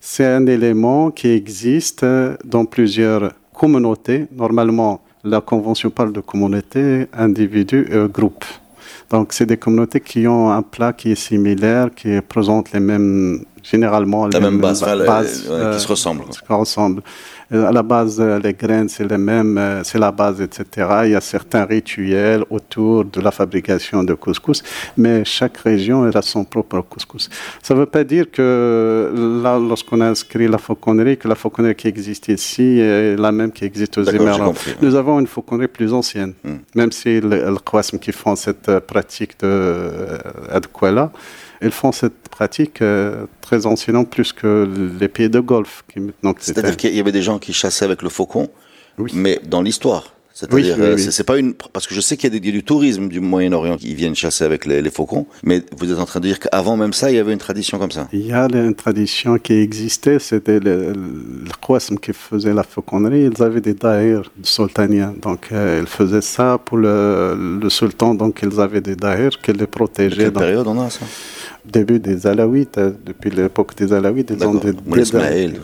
c'est 0.00 0.26
un 0.26 0.46
élément 0.46 1.10
qui 1.10 1.28
existe 1.28 2.06
dans 2.44 2.64
plusieurs 2.64 3.32
communautés. 3.52 4.26
Normalement, 4.30 5.02
la 5.24 5.40
Convention 5.40 5.90
parle 5.90 6.12
de 6.12 6.20
communauté, 6.20 7.08
individu 7.12 7.88
et 7.90 8.08
groupe. 8.08 8.44
Donc, 9.10 9.32
c'est 9.32 9.46
des 9.46 9.56
communautés 9.56 10.00
qui 10.00 10.26
ont 10.26 10.50
un 10.50 10.62
plat 10.62 10.92
qui 10.92 11.12
est 11.12 11.16
similaire, 11.16 11.90
qui 11.94 12.20
présente 12.20 12.72
les 12.72 12.80
mêmes, 12.80 13.44
généralement, 13.62 14.26
la 14.26 14.38
les 14.38 14.44
même 14.44 14.60
base, 14.60 14.82
qui 14.82 15.48
euh, 15.50 15.78
se 15.78 15.88
ressemble. 15.88 16.24
Qui 16.24 16.38
se 16.38 16.52
ressemble. 16.52 17.02
Euh, 17.52 17.68
à 17.68 17.72
la 17.72 17.82
base, 17.82 18.20
euh, 18.20 18.40
les 18.40 18.54
graines, 18.54 18.88
c'est 18.88 19.08
les 19.08 19.18
mêmes, 19.18 19.56
euh, 19.56 19.84
c'est 19.84 19.98
la 19.98 20.10
base, 20.10 20.40
etc. 20.40 20.64
Il 21.04 21.10
y 21.10 21.14
a 21.14 21.20
certains 21.20 21.64
rituels 21.64 22.44
autour 22.50 23.04
de 23.04 23.20
la 23.20 23.30
fabrication 23.30 24.02
de 24.02 24.14
couscous, 24.14 24.62
mais 24.96 25.24
chaque 25.24 25.58
région 25.58 26.08
elle 26.08 26.16
a 26.16 26.22
son 26.22 26.44
propre 26.44 26.80
couscous. 26.80 27.28
Ça 27.62 27.74
ne 27.74 27.80
veut 27.80 27.86
pas 27.86 28.02
dire 28.02 28.30
que 28.32 29.12
là, 29.42 29.58
lorsqu'on 29.58 30.00
a 30.00 30.06
inscrit 30.06 30.48
la 30.48 30.58
fauconnerie, 30.58 31.16
que 31.18 31.28
la 31.28 31.36
fauconnerie 31.36 31.76
qui 31.76 31.86
existe 31.86 32.28
ici 32.28 32.80
est 32.80 33.16
la 33.16 33.30
même 33.30 33.52
qui 33.52 33.64
existe 33.64 33.96
aux 33.98 34.04
Émirats. 34.04 34.52
Nous 34.82 34.94
avons 34.96 35.20
une 35.20 35.28
fauconnerie 35.28 35.68
plus 35.68 35.92
ancienne, 35.92 36.34
hmm. 36.42 36.56
même 36.74 36.90
si 36.90 37.20
le, 37.20 37.28
le 37.28 37.98
qui 37.98 38.12
font 38.12 38.34
cette 38.34 38.80
pratique 38.80 39.38
de 39.40 39.46
euh, 39.46 40.90
là 40.92 41.10
ils 41.62 41.70
font 41.70 41.92
cette 41.92 42.28
pratique 42.30 42.82
euh, 42.82 43.24
très 43.40 43.66
anciennement 43.66 44.04
plus 44.04 44.32
que 44.32 44.68
les 45.00 45.08
pays 45.08 45.30
de 45.30 45.40
golf. 45.40 45.84
C'est-à-dire 46.38 46.76
qu'il 46.76 46.94
y 46.94 47.00
avait 47.00 47.12
des 47.12 47.22
gens 47.22 47.38
qui 47.38 47.52
chassaient 47.52 47.84
avec 47.84 48.02
le 48.02 48.08
faucon, 48.08 48.48
oui. 48.98 49.10
mais 49.14 49.40
dans 49.44 49.62
l'histoire. 49.62 50.12
C'est-à-dire, 50.38 50.74
Oui, 50.76 50.82
oui, 50.82 50.86
euh, 50.90 50.94
oui. 50.96 51.02
c'est- 51.10 51.24
pas 51.24 51.38
une 51.38 51.54
parce 51.54 51.86
que 51.86 51.94
je 51.94 52.00
sais 52.02 52.18
qu'il 52.18 52.30
y 52.30 52.36
a 52.36 52.38
des- 52.38 52.52
du 52.52 52.62
tourisme 52.62 53.08
du 53.08 53.20
Moyen-Orient 53.20 53.78
qui 53.78 53.94
viennent 53.94 54.14
chasser 54.14 54.44
avec 54.44 54.66
les, 54.66 54.82
les 54.82 54.90
faucons, 54.90 55.26
mais 55.42 55.62
vous 55.78 55.90
êtes 55.90 55.98
en 55.98 56.04
train 56.04 56.20
de 56.20 56.26
dire 56.26 56.38
qu'avant 56.40 56.76
même 56.76 56.92
ça, 56.92 57.10
il 57.10 57.16
y 57.16 57.18
avait 57.18 57.32
une 57.32 57.38
tradition 57.38 57.78
comme 57.78 57.90
ça. 57.90 58.06
Il 58.12 58.26
y 58.26 58.34
a 58.34 58.44
une 58.52 58.74
tradition 58.74 59.38
qui 59.38 59.54
existait, 59.54 60.18
c'était 60.18 60.60
le, 60.60 60.92
le 60.92 61.50
Qasm 61.66 61.96
qui 61.96 62.12
faisait 62.12 62.52
la 62.52 62.64
fauconnerie. 62.64 63.30
Ils 63.34 63.42
avaient 63.42 63.62
des 63.62 63.72
daïrs 63.72 64.30
sultaniens, 64.42 65.14
donc 65.22 65.48
euh, 65.52 65.78
ils 65.80 65.86
faisaient 65.88 66.20
ça 66.20 66.58
pour 66.62 66.76
le, 66.76 67.58
le 67.62 67.70
sultan, 67.70 68.14
donc 68.14 68.40
ils 68.42 68.60
avaient 68.60 68.82
des 68.82 68.94
daïrs 68.94 69.40
qui 69.40 69.54
les 69.54 69.66
protégeaient. 69.66 70.24
quelle 70.24 70.32
période 70.34 70.66
on 70.66 70.78
a 70.82 70.90
ça? 70.90 71.06
Début 71.70 71.98
des 72.00 72.26
Alaouites, 72.26 72.78
euh, 72.78 72.92
depuis 73.04 73.30
l'époque 73.30 73.74
des 73.76 73.92
Alaouites, 73.92 74.30
ils 74.36 74.44
ont 74.46 74.54
des, 74.54 74.72
des 74.72 74.78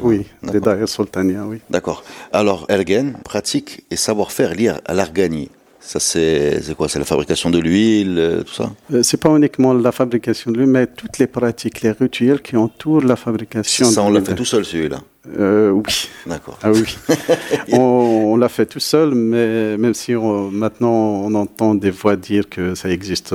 Oui, 0.02 0.26
des 0.42 0.60
daïrs 0.60 0.88
sultaniens, 0.88 1.44
oui. 1.48 1.58
D'accord. 1.70 2.02
Alors, 2.32 2.66
Ergen, 2.68 3.14
pratique 3.24 3.84
et 3.90 3.96
savoir-faire 3.96 4.54
lié 4.54 4.72
à 4.84 4.94
l'arganie. 4.94 5.50
Ça, 5.84 5.98
c'est 5.98 6.62
quoi? 6.76 6.88
C'est 6.88 7.00
la 7.00 7.04
fabrication 7.04 7.50
de 7.50 7.58
l'huile, 7.58 8.14
euh, 8.16 8.42
tout 8.44 8.54
ça? 8.54 8.70
Euh, 8.92 9.02
C'est 9.02 9.16
pas 9.16 9.30
uniquement 9.36 9.74
la 9.74 9.90
fabrication 9.90 10.52
de 10.52 10.58
l'huile, 10.58 10.68
mais 10.68 10.86
toutes 10.86 11.18
les 11.18 11.26
pratiques, 11.26 11.80
les 11.82 11.90
rituels 11.90 12.40
qui 12.40 12.56
entourent 12.56 13.02
la 13.02 13.16
fabrication. 13.16 13.86
Ça, 13.86 14.00
on 14.04 14.10
l'a 14.10 14.20
fait 14.20 14.36
tout 14.36 14.44
seul, 14.44 14.64
celui-là? 14.64 15.00
Euh, 15.40 15.70
oui. 15.70 15.82
D'accord. 16.26 16.56
Ah 16.62 16.70
oui, 16.70 16.84
on, 17.72 17.78
on 18.32 18.36
l'a 18.36 18.48
fait 18.48 18.66
tout 18.66 18.78
seul, 18.80 19.12
mais 19.14 19.76
même 19.76 19.94
si 19.94 20.14
on- 20.14 20.50
maintenant 20.52 20.92
on 21.24 21.34
entend 21.34 21.74
des 21.74 21.90
voix 21.90 22.14
dire 22.16 22.48
que 22.48 22.74
ça 22.76 22.88
existe 22.88 23.34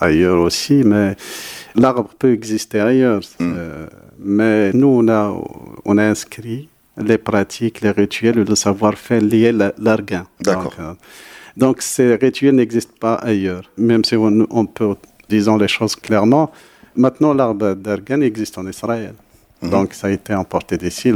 ailleurs 0.00 0.40
aussi, 0.40 0.82
mais 0.84 1.16
l'arbre 1.74 2.10
peut 2.18 2.32
exister 2.32 2.80
ailleurs. 2.80 3.20
Mm. 3.38 3.52
Euh, 3.56 3.86
mais 4.18 4.72
nous, 4.72 4.88
on 4.88 5.08
a, 5.08 5.34
on 5.84 5.98
a 5.98 6.04
inscrit 6.04 6.68
les 6.96 7.18
pratiques, 7.18 7.80
les 7.80 7.90
rituels 7.90 8.44
le 8.44 8.54
savoir-faire 8.54 9.20
lié 9.22 9.48
à 9.48 9.52
la- 9.52 9.72
l'argan. 9.78 10.24
D'accord. 10.40 10.64
Donc, 10.64 10.72
euh, 10.80 10.92
donc 11.56 11.82
ces 11.82 12.14
rituels 12.16 12.54
n'existent 12.56 12.96
pas 13.00 13.14
ailleurs, 13.14 13.70
même 13.78 14.04
si 14.04 14.16
on, 14.16 14.46
on 14.50 14.66
peut, 14.66 14.94
disons 15.28 15.56
les 15.56 15.68
choses 15.68 15.96
clairement. 15.96 16.50
Maintenant, 16.96 17.32
l'arbre 17.34 17.74
d'argan 17.74 18.20
existe 18.20 18.58
en 18.58 18.66
Israël. 18.66 19.14
Mhm. 19.62 19.70
Donc, 19.70 19.94
ça 19.94 20.06
a 20.06 20.10
été 20.10 20.32
importé 20.32 20.76
d'ici. 20.78 21.12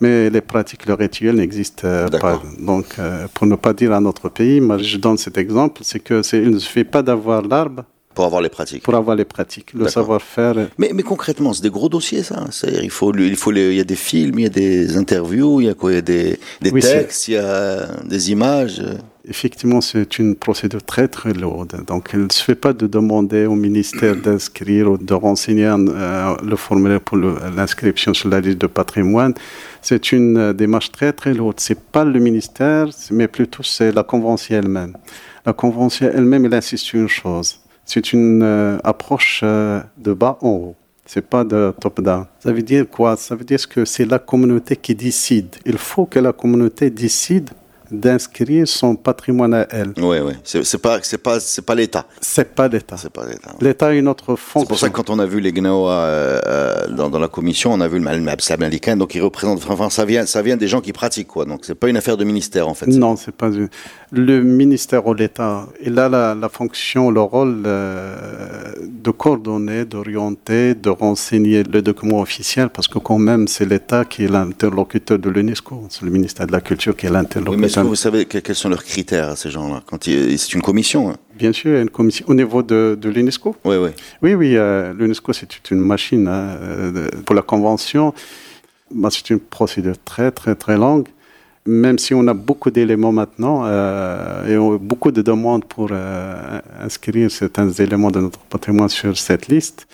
Mais 0.00 0.30
les 0.30 0.40
pratiques, 0.40 0.86
le 0.86 0.94
rituel 0.94 1.36
n'existent 1.36 1.86
euh, 1.86 2.08
pas. 2.08 2.40
Donc, 2.58 2.86
euh, 2.98 3.26
pour 3.34 3.46
ne 3.46 3.56
pas 3.56 3.72
dire 3.74 3.92
à 3.92 4.00
notre 4.00 4.28
pays, 4.28 4.60
moi, 4.60 4.78
je 4.78 4.96
donne 4.96 5.18
cet 5.18 5.36
exemple, 5.38 5.82
c'est 5.84 6.00
que 6.00 6.14
ne 6.38 6.58
suffit 6.58 6.84
pas 6.84 7.02
d'avoir 7.02 7.42
l'arbre 7.42 7.84
Pour 8.14 8.24
avoir 8.24 8.40
les 8.42 8.48
pratiques. 8.48 8.82
pour 8.82 8.94
avoir 8.94 9.16
les 9.16 9.24
pratiques, 9.24 9.72
le 9.74 9.88
savoir-faire. 9.88 10.54
Mais, 10.78 10.90
mais 10.94 11.02
concrètement, 11.02 11.52
c'est 11.52 11.62
des 11.62 11.70
gros 11.70 11.88
dossiers, 11.88 12.22
ça. 12.22 12.44
C'est-à-dire, 12.50 12.84
il 12.84 12.90
faut, 12.90 13.12
il 13.14 13.36
faut 13.36 13.50
les- 13.50 13.70
il 13.70 13.76
y 13.76 13.80
a 13.80 13.84
des 13.84 13.96
films, 13.96 14.38
il 14.38 14.42
y 14.42 14.46
a 14.46 14.50
des 14.50 14.96
interviews, 14.96 15.60
il 15.60 15.66
y 15.66 15.68
a 15.70 15.74
quoi 15.74 15.90
Il 15.92 15.96
y 15.96 15.98
a 15.98 16.02
des, 16.02 16.38
des 16.62 16.70
Oui, 16.70 16.80
textes, 16.80 17.28
il 17.28 17.34
y 17.34 17.36
a 17.36 17.86
des 18.04 18.30
images. 18.30 18.80
Effectivement, 19.26 19.80
c'est 19.80 20.18
une 20.18 20.34
procédure 20.36 20.82
très 20.82 21.08
très 21.08 21.32
lourde. 21.32 21.82
Donc, 21.86 22.10
il 22.12 22.20
ne 22.24 22.30
suffit 22.30 22.54
pas 22.54 22.74
de 22.74 22.86
demander 22.86 23.46
au 23.46 23.54
ministère 23.54 24.16
d'inscrire 24.16 24.90
ou 24.92 24.98
de 24.98 25.14
renseigner 25.14 25.64
euh, 25.66 26.34
le 26.44 26.56
formulaire 26.56 27.00
pour 27.00 27.16
l'inscription 27.16 28.12
sur 28.12 28.28
la 28.28 28.40
liste 28.40 28.58
de 28.58 28.66
patrimoine. 28.66 29.32
C'est 29.80 30.12
une 30.12 30.36
euh, 30.36 30.52
démarche 30.52 30.92
très 30.92 31.12
très 31.14 31.32
lourde. 31.32 31.56
C'est 31.58 31.80
pas 31.80 32.04
le 32.04 32.20
ministère, 32.20 32.88
mais 33.10 33.26
plutôt 33.26 33.62
c'est 33.62 33.92
la 33.92 34.02
convention 34.02 34.56
elle-même. 34.58 34.94
La 35.46 35.52
convention 35.54 36.10
elle-même, 36.14 36.44
elle 36.44 36.54
insiste 36.54 36.84
sur 36.84 37.00
une 37.00 37.08
chose. 37.08 37.58
C'est 37.84 38.12
une 38.12 38.42
euh, 38.42 38.78
approche 38.84 39.40
euh, 39.42 39.80
de 39.98 40.12
bas 40.12 40.38
en 40.40 40.48
haut. 40.48 40.76
C'est 41.06 41.26
pas 41.26 41.44
de 41.44 41.74
top-down. 41.80 42.26
Ça 42.40 42.52
veut 42.52 42.62
dire 42.62 42.88
quoi? 42.88 43.16
Ça 43.16 43.34
veut 43.36 43.44
dire 43.44 43.68
que 43.68 43.84
c'est 43.84 44.06
la 44.06 44.18
communauté 44.18 44.76
qui 44.76 44.94
décide. 44.94 45.54
Il 45.66 45.76
faut 45.76 46.06
que 46.06 46.18
la 46.18 46.32
communauté 46.32 46.88
décide 46.90 47.50
d'inscrire 48.00 48.66
son 48.68 48.96
patrimoine 48.96 49.54
à 49.54 49.66
elle. 49.70 49.92
Oui, 49.98 50.18
oui. 50.24 50.32
C'est 50.44 50.78
pas, 50.80 50.98
c'est 51.02 51.18
pas, 51.18 51.40
c'est 51.40 51.62
pas 51.64 51.74
l'État. 51.74 52.06
C'est 52.20 52.54
pas 52.54 52.68
l'État. 52.68 52.96
C'est 52.96 53.10
pas 53.12 53.26
l'État. 53.26 53.50
L'État 53.60 53.86
a 53.88 53.92
une 53.92 54.08
autre 54.08 54.36
fonction. 54.36 54.60
C'est 54.60 54.68
pour 54.68 54.78
ça 54.78 54.88
que 54.88 54.94
quand 54.94 55.10
on 55.10 55.18
a 55.18 55.26
vu 55.26 55.40
les 55.40 55.52
Gnawa 55.52 55.92
euh, 55.92 56.40
euh, 56.46 56.86
dans, 56.88 57.08
dans 57.10 57.18
la 57.18 57.28
commission, 57.28 57.72
on 57.72 57.80
a 57.80 57.88
vu 57.88 57.98
le 57.98 58.04
Mal 58.04 58.28
Absam 58.28 58.62
Alikin, 58.62 58.96
donc 58.96 59.14
il 59.14 59.22
représente, 59.22 59.60
enfin, 59.68 59.90
ça 59.90 60.04
vient, 60.04 60.26
ça 60.26 60.42
vient 60.42 60.56
des 60.56 60.68
gens 60.68 60.80
qui 60.80 60.92
pratiquent, 60.92 61.28
quoi. 61.28 61.44
Donc 61.44 61.60
c'est 61.64 61.74
pas 61.74 61.88
une 61.88 61.96
affaire 61.96 62.16
de 62.16 62.24
ministère, 62.24 62.68
en 62.68 62.74
fait. 62.74 62.86
Non, 62.86 63.16
c'est 63.16 63.34
pas 63.34 63.48
une- 63.48 63.68
le 64.12 64.42
ministère 64.42 65.06
ou 65.06 65.14
l'État. 65.14 65.66
Il 65.82 65.98
a 65.98 66.08
la, 66.08 66.34
la 66.34 66.48
fonction, 66.48 67.10
le 67.10 67.20
rôle 67.20 67.62
euh, 67.66 68.72
de 68.82 69.10
coordonner, 69.10 69.84
d'orienter, 69.84 70.74
de 70.74 70.90
renseigner 70.90 71.62
le 71.64 71.82
document 71.82 72.20
officiel, 72.20 72.68
parce 72.68 72.88
que 72.88 72.98
quand 72.98 73.18
même 73.18 73.48
c'est 73.48 73.64
l'État 73.68 74.04
qui 74.04 74.24
est 74.24 74.28
l'interlocuteur 74.28 75.18
de 75.18 75.30
l'UNESCO. 75.30 75.86
C'est 75.90 76.02
le 76.04 76.10
ministère 76.10 76.46
de 76.46 76.52
la 76.52 76.60
Culture 76.60 76.96
qui 76.96 77.06
est 77.06 77.10
Oui, 77.10 77.16
vous 77.84 77.94
savez 77.94 78.24
que- 78.26 78.38
quels 78.38 78.54
sont 78.56 78.68
leurs 78.68 78.84
critères 78.84 79.28
à 79.30 79.36
ces 79.36 79.50
gens-là 79.50 79.82
Quand 79.86 80.02
c'est 80.04 80.52
une 80.54 80.62
commission. 80.62 81.10
hein. 81.10 81.16
Bien 81.36 81.52
sûr, 81.52 81.80
une 81.80 81.90
commission 81.90 82.24
au 82.28 82.34
niveau 82.34 82.62
de, 82.62 82.96
de 83.00 83.08
l'UNESCO. 83.08 83.56
Oui, 83.64 83.76
oui. 83.76 83.90
Oui, 84.22 84.34
oui, 84.34 84.56
euh, 84.56 84.92
l'UNESCO, 84.92 85.32
c'est 85.32 85.70
une 85.70 85.80
machine 85.80 86.28
hein, 86.28 86.56
euh, 86.60 87.08
pour 87.24 87.34
la 87.34 87.42
convention. 87.42 88.14
Bah, 88.90 89.08
c'est 89.10 89.30
une 89.30 89.40
procédure 89.40 89.96
très, 90.04 90.30
très, 90.30 90.54
très 90.54 90.76
longue. 90.76 91.08
Même 91.66 91.98
si 91.98 92.12
on 92.12 92.26
a 92.28 92.34
beaucoup 92.34 92.70
d'éléments 92.70 93.10
maintenant 93.12 93.62
euh, 93.64 94.46
et 94.46 94.56
on 94.58 94.74
a 94.74 94.78
beaucoup 94.78 95.10
de 95.10 95.22
demandes 95.22 95.64
pour 95.64 95.88
euh, 95.92 96.60
inscrire 96.80 97.30
certains 97.30 97.70
éléments 97.70 98.10
de 98.10 98.20
notre 98.20 98.38
patrimoine 98.40 98.90
sur 98.90 99.16
cette 99.16 99.48
liste, 99.48 99.86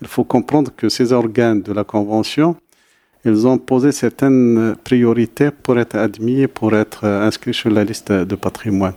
il 0.00 0.06
faut 0.06 0.22
comprendre 0.24 0.70
que 0.76 0.88
ces 0.88 1.12
organes 1.12 1.62
de 1.62 1.72
la 1.72 1.82
convention, 1.82 2.54
ils 3.26 3.46
ont 3.46 3.58
posé 3.58 3.92
certaines 3.92 4.76
priorités 4.84 5.50
pour 5.50 5.78
être 5.78 5.96
admis, 5.96 6.46
pour 6.46 6.74
être 6.74 7.00
euh, 7.04 7.26
inscrits 7.26 7.54
sur 7.54 7.70
la 7.70 7.84
liste 7.84 8.10
de 8.12 8.34
patrimoine. 8.36 8.94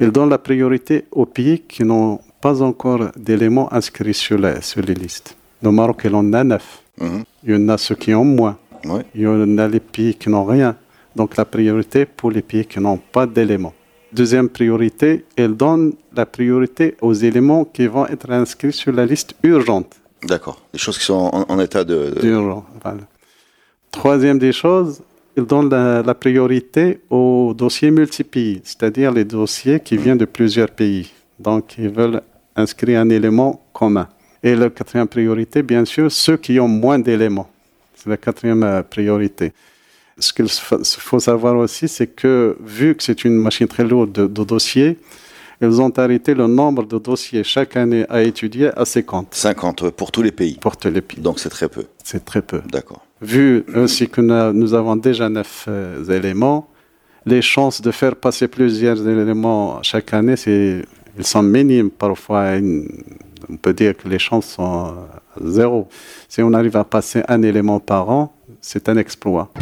Ils 0.00 0.10
donnent 0.10 0.30
la 0.30 0.38
priorité 0.38 1.04
aux 1.12 1.26
pays 1.26 1.60
qui 1.60 1.84
n'ont 1.84 2.18
pas 2.40 2.62
encore 2.62 3.10
d'éléments 3.16 3.72
inscrits 3.72 4.14
sur, 4.14 4.38
la- 4.38 4.60
sur 4.62 4.82
les 4.82 4.94
listes. 4.94 5.36
Le 5.62 5.70
Maroc, 5.70 6.02
il 6.04 6.14
en 6.14 6.32
a 6.32 6.42
neuf. 6.44 6.82
Mhm. 7.00 7.22
Il 7.44 7.50
y 7.52 7.56
en 7.56 7.68
a 7.68 7.78
ceux 7.78 7.94
qui 7.94 8.12
ont 8.14 8.24
moins. 8.24 8.56
Ouais. 8.84 9.04
Il 9.14 9.20
y 9.22 9.26
en 9.26 9.58
a 9.58 9.68
les 9.68 9.80
pays 9.80 10.14
qui 10.14 10.28
n'ont 10.28 10.44
rien. 10.44 10.76
Donc 11.14 11.36
la 11.36 11.44
priorité 11.44 12.04
pour 12.06 12.30
les 12.30 12.42
pays 12.42 12.64
qui 12.64 12.80
n'ont 12.80 12.98
pas 12.98 13.26
d'éléments. 13.26 13.74
Deuxième 14.12 14.48
priorité, 14.48 15.24
elle 15.36 15.54
donne 15.56 15.92
la 16.14 16.26
priorité 16.26 16.96
aux 17.00 17.14
éléments 17.14 17.64
qui 17.64 17.86
vont 17.86 18.06
être 18.06 18.30
inscrits 18.30 18.72
sur 18.72 18.92
la 18.92 19.06
liste 19.06 19.34
urgente. 19.42 19.94
D'accord. 20.24 20.60
Des 20.72 20.78
choses 20.78 20.98
qui 20.98 21.04
sont 21.04 21.30
en, 21.32 21.44
en 21.48 21.58
état 21.60 21.82
de. 21.84 22.12
de- 22.14 22.20
D'urgence, 22.20 22.64
voilà. 22.82 23.00
Troisième 23.92 24.38
des 24.38 24.52
choses, 24.52 25.02
il 25.36 25.44
donne 25.44 25.68
la, 25.70 26.14
priorité 26.14 27.00
aux 27.08 27.54
dossiers 27.56 27.90
multi-pays, 27.90 28.60
c'est-à-dire 28.64 29.12
les 29.12 29.24
dossiers 29.24 29.80
qui 29.80 29.96
viennent 29.96 30.18
de 30.18 30.24
plusieurs 30.24 30.70
pays. 30.70 31.10
Donc, 31.38 31.74
ils 31.78 31.88
veulent 31.88 32.22
inscrire 32.56 33.00
un 33.00 33.08
élément 33.10 33.62
commun. 33.72 34.08
Et 34.42 34.56
la 34.56 34.70
quatrième 34.70 35.06
priorité, 35.06 35.62
bien 35.62 35.84
sûr, 35.84 36.10
ceux 36.10 36.36
qui 36.36 36.58
ont 36.58 36.68
moins 36.68 36.98
d'éléments. 36.98 37.48
C'est 37.94 38.10
la 38.10 38.16
quatrième 38.16 38.64
euh, 38.64 38.82
priorité. 38.82 39.52
Ce 40.18 40.32
qu'il 40.32 40.48
fa- 40.48 40.78
faut 40.82 41.20
savoir 41.20 41.56
aussi, 41.56 41.86
c'est 41.86 42.08
que 42.08 42.56
vu 42.64 42.94
que 42.94 43.02
c'est 43.02 43.24
une 43.24 43.36
machine 43.36 43.68
très 43.68 43.84
lourde 43.84 44.12
de, 44.12 44.26
de 44.26 44.44
dossiers, 44.44 44.98
ils 45.62 45.80
ont 45.80 45.96
arrêté 45.98 46.34
le 46.34 46.46
nombre 46.46 46.84
de 46.84 46.98
dossiers 46.98 47.44
chaque 47.44 47.76
année 47.76 48.04
à 48.08 48.22
étudier 48.22 48.70
à 48.76 48.84
50 48.84 49.28
50 49.30 49.90
pour 49.90 50.10
tous 50.10 50.22
les 50.22 50.32
pays. 50.32 50.58
pour 50.60 50.76
tous 50.76 50.88
les 50.90 51.00
pays. 51.00 51.20
Donc 51.20 51.38
c'est 51.38 51.48
très 51.48 51.68
peu. 51.68 51.84
C'est 52.02 52.24
très 52.24 52.42
peu. 52.42 52.60
D'accord. 52.70 53.06
Vu 53.20 53.64
ainsi 53.74 54.08
que 54.08 54.20
nous 54.20 54.74
avons 54.74 54.96
déjà 54.96 55.28
neuf 55.28 55.66
euh, 55.68 56.04
éléments, 56.04 56.68
les 57.24 57.42
chances 57.42 57.80
de 57.80 57.90
faire 57.92 58.16
passer 58.16 58.48
plusieurs 58.48 59.06
éléments 59.06 59.80
chaque 59.82 60.12
année, 60.12 60.36
c'est, 60.36 60.82
ils 61.16 61.24
sont 61.24 61.42
minimes. 61.42 61.90
Parfois, 61.90 62.54
on 63.48 63.56
peut 63.56 63.72
dire 63.72 63.96
que 63.96 64.08
les 64.08 64.18
chances 64.18 64.46
sont 64.46 64.86
euh, 64.86 65.48
zéro. 65.48 65.88
Si 66.28 66.42
on 66.42 66.52
arrive 66.52 66.76
à 66.76 66.84
passer 66.84 67.22
un 67.28 67.42
élément 67.42 67.78
par 67.78 68.10
an, 68.10 68.34
c'est 68.60 68.88
un 68.88 68.96
exploit. 68.96 69.52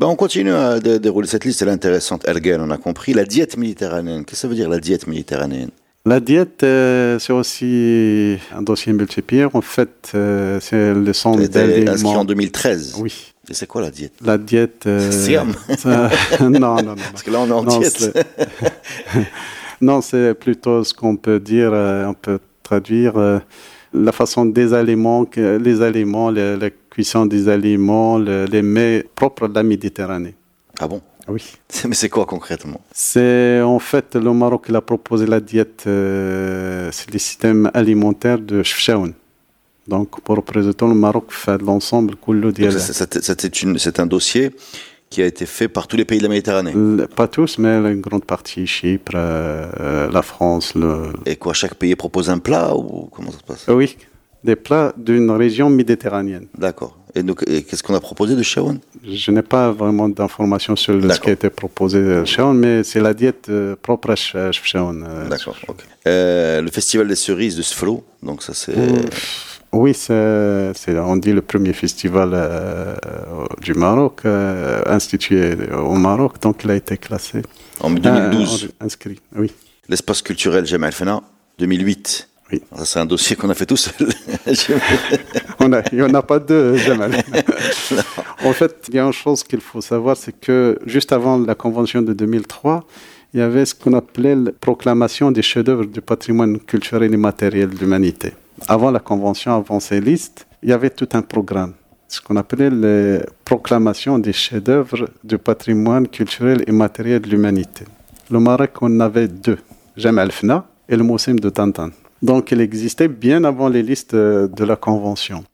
Ben, 0.00 0.06
on 0.06 0.16
continue 0.16 0.52
à 0.52 0.80
dé- 0.80 0.98
dérouler 0.98 1.28
cette 1.28 1.44
liste, 1.44 1.60
elle 1.60 1.68
est 1.68 1.72
intéressante. 1.72 2.26
Ergen, 2.26 2.58
on 2.62 2.70
a 2.70 2.78
compris. 2.78 3.12
La 3.12 3.24
diète 3.24 3.58
méditerranéenne. 3.58 4.24
Qu'est-ce 4.24 4.30
que 4.30 4.40
ça 4.40 4.48
veut 4.48 4.54
dire 4.54 4.70
la 4.70 4.80
diète 4.80 5.06
méditerranéenne? 5.06 5.68
La 6.06 6.20
diète, 6.20 6.62
euh, 6.62 7.18
c'est 7.18 7.34
aussi 7.34 8.38
un 8.56 8.62
dossier 8.62 8.94
multiplié. 8.94 9.44
En 9.52 9.60
fait, 9.60 10.12
euh, 10.14 10.58
c'est 10.62 10.94
le 10.94 11.12
a 11.42 11.44
été 11.44 11.58
inscrite 11.86 12.06
en 12.06 12.12
d'aliments. 12.14 12.24
2013. 12.24 12.94
Oui, 12.98 13.34
Et 13.50 13.52
c'est 13.52 13.66
quoi 13.66 13.82
la 13.82 13.90
diète? 13.90 14.14
La 14.24 14.38
diète. 14.38 14.84
euh, 14.86 15.10
Siam. 15.12 15.52
non, 16.40 16.48
non, 16.50 16.82
non. 16.82 16.94
Parce 17.10 17.22
que 17.22 17.30
là, 17.30 17.40
on 17.40 17.48
est 17.48 17.52
en 17.52 17.62
Non, 17.64 17.78
diète. 17.78 18.18
non, 19.82 20.00
c'est 20.00 20.32
plutôt 20.32 20.82
ce 20.82 20.94
qu'on 20.94 21.16
peut 21.16 21.38
dire, 21.40 21.72
euh, 21.74 22.06
on 22.06 22.14
peut 22.14 22.38
traduire 22.62 23.14
la 23.92 24.12
façon 24.12 24.46
des 24.46 24.72
aliments, 24.72 25.26
les 25.36 25.82
aliments, 25.82 26.30
le- 26.30 26.56
la 26.56 26.70
cuisson 26.90 27.26
des 27.26 27.48
aliments, 27.48 28.18
les 28.18 28.62
mets 28.62 29.06
propres 29.14 29.44
à 29.44 29.48
la 29.48 29.62
Méditerranée. 29.62 30.34
Ah 30.78 30.88
bon? 30.88 31.00
Ah 31.26 31.32
oui. 31.32 31.44
Mais 31.88 31.94
c'est 31.94 32.08
quoi 32.08 32.26
concrètement? 32.26 32.80
C'est 32.92 33.60
en 33.60 33.78
fait 33.78 34.16
le 34.16 34.32
Maroc 34.32 34.66
qui 34.66 34.74
a 34.74 34.80
proposé 34.80 35.26
la 35.26 35.40
diète, 35.40 35.84
euh, 35.86 36.90
c'est 36.92 37.12
le 37.12 37.18
système 37.18 37.70
alimentaire 37.74 38.38
de 38.38 38.62
Chefchaouen. 38.62 39.12
Donc 39.86 40.20
pour 40.20 40.36
représenter 40.36 40.86
le 40.86 40.94
Maroc, 40.94 41.26
fait 41.30 41.60
l'ensemble 41.62 42.14
C'est 43.78 44.00
un 44.00 44.06
dossier 44.06 44.50
qui 45.10 45.20
a 45.22 45.26
été 45.26 45.44
fait 45.44 45.68
par 45.68 45.88
tous 45.88 45.96
les 45.96 46.04
pays 46.04 46.18
de 46.18 46.22
la 46.22 46.28
Méditerranée? 46.28 46.72
Pas 47.16 47.26
tous, 47.26 47.58
mais 47.58 47.74
une 47.78 48.00
grande 48.00 48.24
partie, 48.24 48.66
Chypre, 48.66 49.12
euh, 49.16 49.68
euh, 49.80 50.10
la 50.10 50.22
France. 50.22 50.76
Le... 50.76 51.12
Et 51.26 51.34
quoi, 51.34 51.52
chaque 51.52 51.74
pays 51.74 51.96
propose 51.96 52.30
un 52.30 52.38
plat 52.38 52.76
ou 52.76 53.08
comment 53.10 53.32
ça 53.32 53.38
se 53.38 53.42
passe? 53.42 53.66
Oui, 53.68 53.96
des 54.44 54.56
plats 54.56 54.92
d'une 54.96 55.30
région 55.30 55.70
méditerranéenne. 55.70 56.46
D'accord. 56.56 56.96
Et, 57.14 57.62
qu'est-ce 57.62 57.82
qu'on 57.82 57.94
a 57.94 58.00
proposé 58.00 58.36
de 58.36 58.42
Shawan 58.42 58.78
Je 59.04 59.30
n'ai 59.30 59.42
pas 59.42 59.72
vraiment 59.72 60.08
d'informations 60.08 60.76
sur 60.76 61.00
ce 61.02 61.20
qui 61.20 61.30
a 61.30 61.32
été 61.32 61.50
proposé 61.50 62.00
de 62.02 62.24
Shawan, 62.24 62.56
mais 62.56 62.84
c'est 62.84 63.00
la 63.00 63.14
diète 63.14 63.46
euh, 63.48 63.74
propre 63.80 64.10
à 64.10 64.52
Shawan. 64.52 65.04
Euh, 65.08 65.28
D'accord. 65.28 65.56
Euh, 66.06 66.60
le 66.60 66.70
festival 66.70 67.08
des 67.08 67.16
cerises 67.16 67.56
de 67.56 67.62
Sflo, 67.62 68.04
donc 68.22 68.42
ça 68.42 68.54
c'est... 68.54 68.74
Oui, 69.72 69.94
c'est, 69.94 70.72
on 70.98 71.16
dit 71.16 71.32
le 71.32 71.42
premier 71.42 71.72
festival 71.72 72.36
du 73.62 73.72
Maroc, 73.74 74.22
institué 74.86 75.56
au 75.78 75.94
Maroc, 75.94 76.40
donc 76.42 76.64
il 76.64 76.72
a 76.72 76.74
été 76.74 76.96
classé. 76.96 77.42
En 77.78 77.90
2012 77.90 78.70
Inscrit, 78.80 79.20
oui. 79.36 79.52
L'espace 79.88 80.22
culturel 80.22 80.66
Jamal 80.66 80.90
Fena, 80.90 81.22
2008 81.60 82.28
oui. 82.52 82.62
C'est 82.84 82.98
un 82.98 83.06
dossier 83.06 83.36
qu'on 83.36 83.50
a 83.50 83.54
fait 83.54 83.66
tout 83.66 83.76
seul. 83.76 84.08
on 85.60 85.70
il 85.92 85.98
n'y 85.98 86.02
en 86.02 86.14
a 86.14 86.22
pas 86.22 86.38
deux, 86.38 86.76
Jamal. 86.76 87.12
en 88.44 88.52
fait, 88.52 88.86
il 88.88 88.94
y 88.94 88.98
a 88.98 89.04
une 89.04 89.12
chose 89.12 89.42
qu'il 89.44 89.60
faut 89.60 89.80
savoir, 89.80 90.16
c'est 90.16 90.38
que 90.38 90.78
juste 90.86 91.12
avant 91.12 91.38
la 91.38 91.54
convention 91.54 92.02
de 92.02 92.12
2003, 92.12 92.84
il 93.32 93.40
y 93.40 93.42
avait 93.42 93.64
ce 93.64 93.74
qu'on 93.74 93.92
appelait 93.92 94.34
la 94.34 94.50
proclamation 94.52 95.30
des 95.30 95.42
chefs-d'œuvre 95.42 95.84
du 95.84 96.00
patrimoine 96.00 96.58
culturel 96.58 97.14
et 97.14 97.16
matériel 97.16 97.70
de 97.70 97.78
l'humanité. 97.78 98.32
Avant 98.66 98.90
la 98.90 98.98
convention, 98.98 99.54
avant 99.54 99.80
ces 99.80 100.00
listes, 100.00 100.46
il 100.62 100.70
y 100.70 100.72
avait 100.72 100.90
tout 100.90 101.08
un 101.12 101.22
programme, 101.22 101.74
ce 102.08 102.20
qu'on 102.20 102.36
appelait 102.36 102.70
la 102.70 103.20
proclamation 103.44 104.18
des 104.18 104.32
chefs-d'œuvre 104.32 105.08
du 105.22 105.38
patrimoine 105.38 106.08
culturel 106.08 106.64
et 106.66 106.72
matériel 106.72 107.20
de 107.20 107.30
l'humanité. 107.30 107.84
Le 108.30 108.40
Maroc, 108.40 108.72
on 108.80 109.00
avait 109.00 109.28
deux, 109.28 109.58
Jamal 109.96 110.32
Fna 110.32 110.66
et 110.88 110.96
le 110.96 111.04
Moussim 111.04 111.36
de 111.36 111.50
Tantan. 111.50 111.90
Donc, 112.22 112.52
elle 112.52 112.60
existait 112.60 113.08
bien 113.08 113.44
avant 113.44 113.68
les 113.68 113.82
listes 113.82 114.14
de 114.14 114.64
la 114.64 114.76
Convention. 114.76 115.44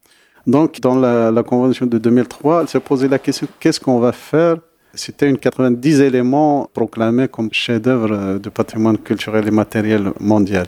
Donc, 0.46 0.80
dans 0.80 0.96
la, 0.96 1.42
Convention 1.42 1.86
de 1.86 1.98
2003, 1.98 2.62
elle 2.62 2.68
s'est 2.68 2.80
posé 2.80 3.08
la 3.08 3.18
question 3.18 3.46
qu'est-ce 3.58 3.80
qu'on 3.80 3.98
va 3.98 4.12
faire? 4.12 4.56
C'était 4.94 5.28
une 5.28 5.36
90 5.36 6.00
éléments 6.00 6.70
proclamés 6.72 7.28
comme 7.28 7.50
chef-d'œuvre 7.52 8.38
du 8.38 8.50
patrimoine 8.50 8.96
culturel 8.96 9.46
et 9.46 9.50
matériel 9.50 10.12
mondial. 10.20 10.66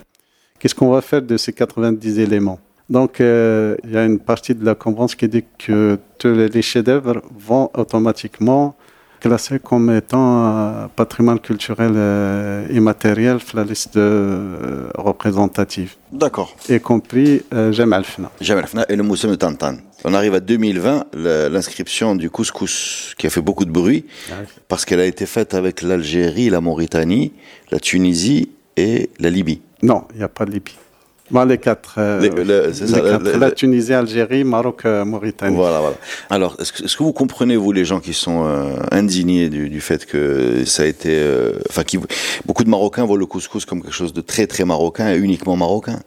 Qu'est-ce 0.59 0.75
qu'on 0.75 0.90
va 0.90 1.00
faire 1.00 1.23
de 1.23 1.37
ces 1.37 1.52
90 1.52 2.19
éléments? 2.19 2.59
Donc, 2.90 3.21
euh, 3.21 3.76
il 3.85 3.93
y 3.93 3.97
a 3.97 4.05
une 4.05 4.19
partie 4.19 4.55
de 4.55 4.64
la 4.64 4.75
convention 4.75 5.17
qui 5.17 5.28
dit 5.28 5.45
que 5.59 5.99
tous 6.19 6.35
les 6.35 6.62
chefs-d'œuvre 6.62 7.23
vont 7.37 7.71
automatiquement 7.75 8.76
classé 9.20 9.58
comme 9.58 9.90
étant 9.90 10.46
euh, 10.46 10.87
patrimoine 10.94 11.40
culturel 11.40 11.92
euh, 11.96 12.66
immatériel 12.70 13.40
sur 13.40 13.58
la 13.58 13.64
liste 13.64 13.96
euh, 13.96 14.88
représentative. 14.96 15.94
D'accord. 16.12 16.56
Y 16.68 16.80
compris 16.80 17.42
Jamal 17.70 18.04
Fna. 18.04 18.30
Jamal 18.40 18.66
Fna 18.66 18.87
et 18.88 18.96
le 18.96 19.02
Moussem 19.02 19.30
de 19.30 19.37
Tantan. 19.37 19.76
On 20.04 20.14
arrive 20.14 20.34
à 20.34 20.40
2020, 20.40 21.06
l'inscription 21.50 22.14
du 22.14 22.30
couscous 22.30 23.14
qui 23.18 23.26
a 23.26 23.30
fait 23.30 23.40
beaucoup 23.40 23.64
de 23.64 23.70
bruit 23.70 24.06
parce 24.68 24.84
qu'elle 24.84 25.00
a 25.00 25.06
été 25.06 25.26
faite 25.26 25.54
avec 25.54 25.82
l'Algérie, 25.82 26.50
la 26.50 26.60
Mauritanie, 26.60 27.32
la 27.70 27.80
Tunisie 27.80 28.50
et 28.76 29.10
la 29.18 29.28
Libye. 29.28 29.60
Non, 29.82 30.04
il 30.12 30.18
n'y 30.18 30.25
a 30.25 30.28
pas 30.28 30.44
de 30.44 30.52
Libye. 30.52 30.75
Bon, 31.30 31.44
les 31.44 31.58
quatre. 31.58 31.94
Euh, 31.99 32.73
ça, 32.73 33.18
la 33.38 33.50
Tunisie, 33.50 33.92
Algérie, 33.92 34.44
Maroc, 34.44 34.82
euh, 34.85 35.04
Mauritanie. 35.04 35.54
Voilà, 35.54 35.80
voilà. 35.80 35.97
Alors, 36.30 36.56
est-ce 36.58 36.73
que, 36.73 36.82
que, 36.82 37.02
vous 37.02 37.12
comprenez, 37.12 37.56
vous, 37.56 37.73
les 37.73 37.85
gens 37.85 38.00
qui 38.00 38.14
sont 38.14 38.47
euh, 38.47 38.76
indignés 38.90 39.49
du, 39.49 39.68
du, 39.68 39.80
fait 39.80 40.06
que 40.06 40.64
ça 40.64 40.85
a 40.85 40.87
été. 40.87 41.23
Enfin, 41.68 41.82
beaucoup 42.47 42.64
de 42.64 42.70
Marocains 42.70 43.04
voient 43.04 43.18
le 43.18 43.26
couscous 43.26 43.64
comme 43.64 43.82
quelque 43.82 43.94
chose 43.94 44.12
de 44.12 44.20
très, 44.20 44.47
très 44.47 44.64
marocain 44.64 45.12
et 45.12 45.18
uniquement 45.18 45.56
marocain. 45.56 46.00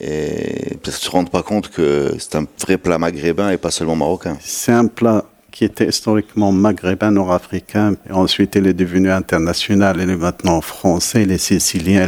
Et 0.00 0.76
peut-être 0.82 0.96
se 0.96 1.10
rendent 1.10 1.30
pas 1.30 1.42
compte 1.42 1.70
que 1.70 2.14
c'est 2.18 2.36
un 2.36 2.46
vrai 2.60 2.76
plat 2.76 2.98
maghrébin 2.98 3.50
et 3.50 3.56
pas 3.56 3.70
seulement 3.70 3.96
marocain. 3.96 4.36
C'est 4.40 4.72
un 4.72 4.86
plat 4.86 5.24
qui 5.56 5.64
était 5.64 5.88
historiquement 5.88 6.52
maghrébin, 6.52 7.12
nord-africain, 7.12 7.94
et 8.06 8.12
ensuite 8.12 8.56
il 8.56 8.66
est 8.66 8.74
devenu 8.74 9.10
international, 9.10 9.96
il 10.02 10.10
est 10.10 10.16
maintenant 10.16 10.60
français, 10.60 11.22
il 11.22 11.32
est 11.32 11.38
sicilien, 11.38 12.06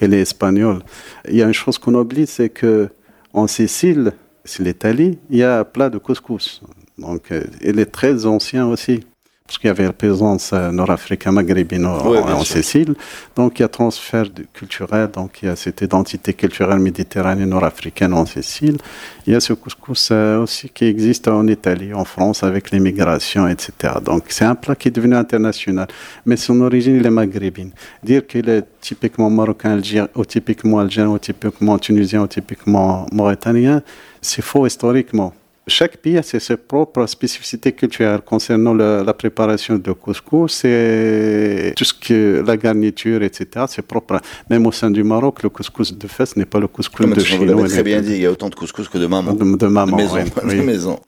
il 0.00 0.12
est, 0.12 0.20
espagnol. 0.20 0.82
Il 1.28 1.36
y 1.36 1.44
a 1.44 1.46
une 1.46 1.54
chose 1.54 1.78
qu'on 1.78 1.94
oublie, 1.94 2.26
c'est 2.26 2.48
que 2.48 2.88
en 3.32 3.46
Sicile, 3.46 4.14
c'est 4.44 4.64
l'Italie, 4.64 5.20
il 5.30 5.36
y 5.36 5.44
a 5.44 5.64
plat 5.64 5.90
de 5.90 5.98
couscous. 5.98 6.60
Donc, 6.98 7.30
euh, 7.30 7.44
il 7.60 7.78
est 7.78 7.86
très 7.86 8.26
ancien 8.26 8.66
aussi 8.66 9.04
parce 9.52 9.58
qu'il 9.58 9.68
y 9.68 9.70
avait 9.70 9.84
la 9.84 9.92
présence 9.92 10.52
euh, 10.54 10.72
nord-africaine 10.72 11.34
maghrébine 11.34 11.84
en, 11.84 12.42
Sicile. 12.42 12.94
Donc 13.36 13.58
il 13.58 13.62
y 13.62 13.64
a 13.66 13.68
transfert 13.68 14.24
culturel, 14.54 15.10
donc 15.10 15.40
il 15.42 15.46
y 15.46 15.48
a 15.50 15.56
cette 15.56 15.82
identité 15.82 16.32
culturelle 16.32 16.78
méditerranéenne 16.78 17.50
nord-africaine 17.50 18.14
en 18.14 18.24
Sicile. 18.24 18.78
Il 19.26 19.34
y 19.34 19.36
a 19.36 19.40
ce 19.40 19.52
couscous 19.52 20.08
euh, 20.10 20.38
aussi 20.38 20.70
qui 20.70 20.86
existe 20.86 21.28
en 21.28 21.46
Italie, 21.48 21.92
en 21.92 22.06
France, 22.06 22.42
avec 22.42 22.70
l'immigration, 22.70 23.46
etc. 23.46 23.72
Donc 24.02 24.24
c'est 24.28 24.46
un 24.46 24.54
plat 24.54 24.74
qui 24.74 24.88
est 24.88 24.90
devenu 24.90 25.16
international, 25.16 25.86
mais 26.24 26.38
son 26.38 26.58
origine 26.62 26.96
il 26.96 27.04
est 27.04 27.10
maghrébine. 27.10 27.72
Dire 28.02 28.26
qu'il 28.26 28.48
est 28.48 28.64
typiquement 28.80 29.28
marocain, 29.28 29.72
algérien, 29.72 30.08
ou 30.14 30.24
typiquement 30.24 30.78
algérien, 30.78 31.10
ou 31.10 31.18
typiquement 31.18 31.76
tunisien, 31.78 32.22
ou 32.22 32.26
typiquement 32.26 33.04
mauritanien, 33.12 33.82
c'est 34.22 34.40
faux 34.40 34.66
historiquement 34.66 35.34
chaque 35.66 35.98
pays 35.98 36.18
a 36.18 36.22
ses, 36.22 36.56
propres 36.56 37.06
spécificités 37.06 37.72
culturelles 37.72 38.22
concernant 38.22 38.74
la 38.74 39.14
préparation 39.14 39.76
de 39.76 39.92
couscous. 39.92 40.52
C'est 40.52 41.72
tout 41.76 41.84
ce 41.84 41.94
que 41.94 42.42
la 42.44 42.56
garniture, 42.56 43.22
etc. 43.22 43.66
C'est 43.68 43.86
propre. 43.86 44.20
Même 44.50 44.66
au 44.66 44.72
sein 44.72 44.90
du 44.90 45.04
Maroc, 45.04 45.42
le 45.42 45.48
couscous 45.48 45.96
de 45.96 46.08
fesse 46.08 46.36
n'est 46.36 46.46
pas 46.46 46.58
le 46.58 46.66
couscous 46.66 47.06
de. 47.06 47.36
Vous 47.36 47.44
l'avez 47.44 47.68
très 47.68 47.82
bien 47.82 48.00
dit. 48.00 48.14
Il 48.14 48.22
y 48.22 48.26
a 48.26 48.32
autant 48.32 48.48
de 48.48 48.54
couscous 48.54 48.88
que 48.88 48.98
de 48.98 49.06
maman. 49.06 49.34
De, 49.34 49.66
maman, 49.66 49.96
de 49.96 50.62
maison. 50.62 50.98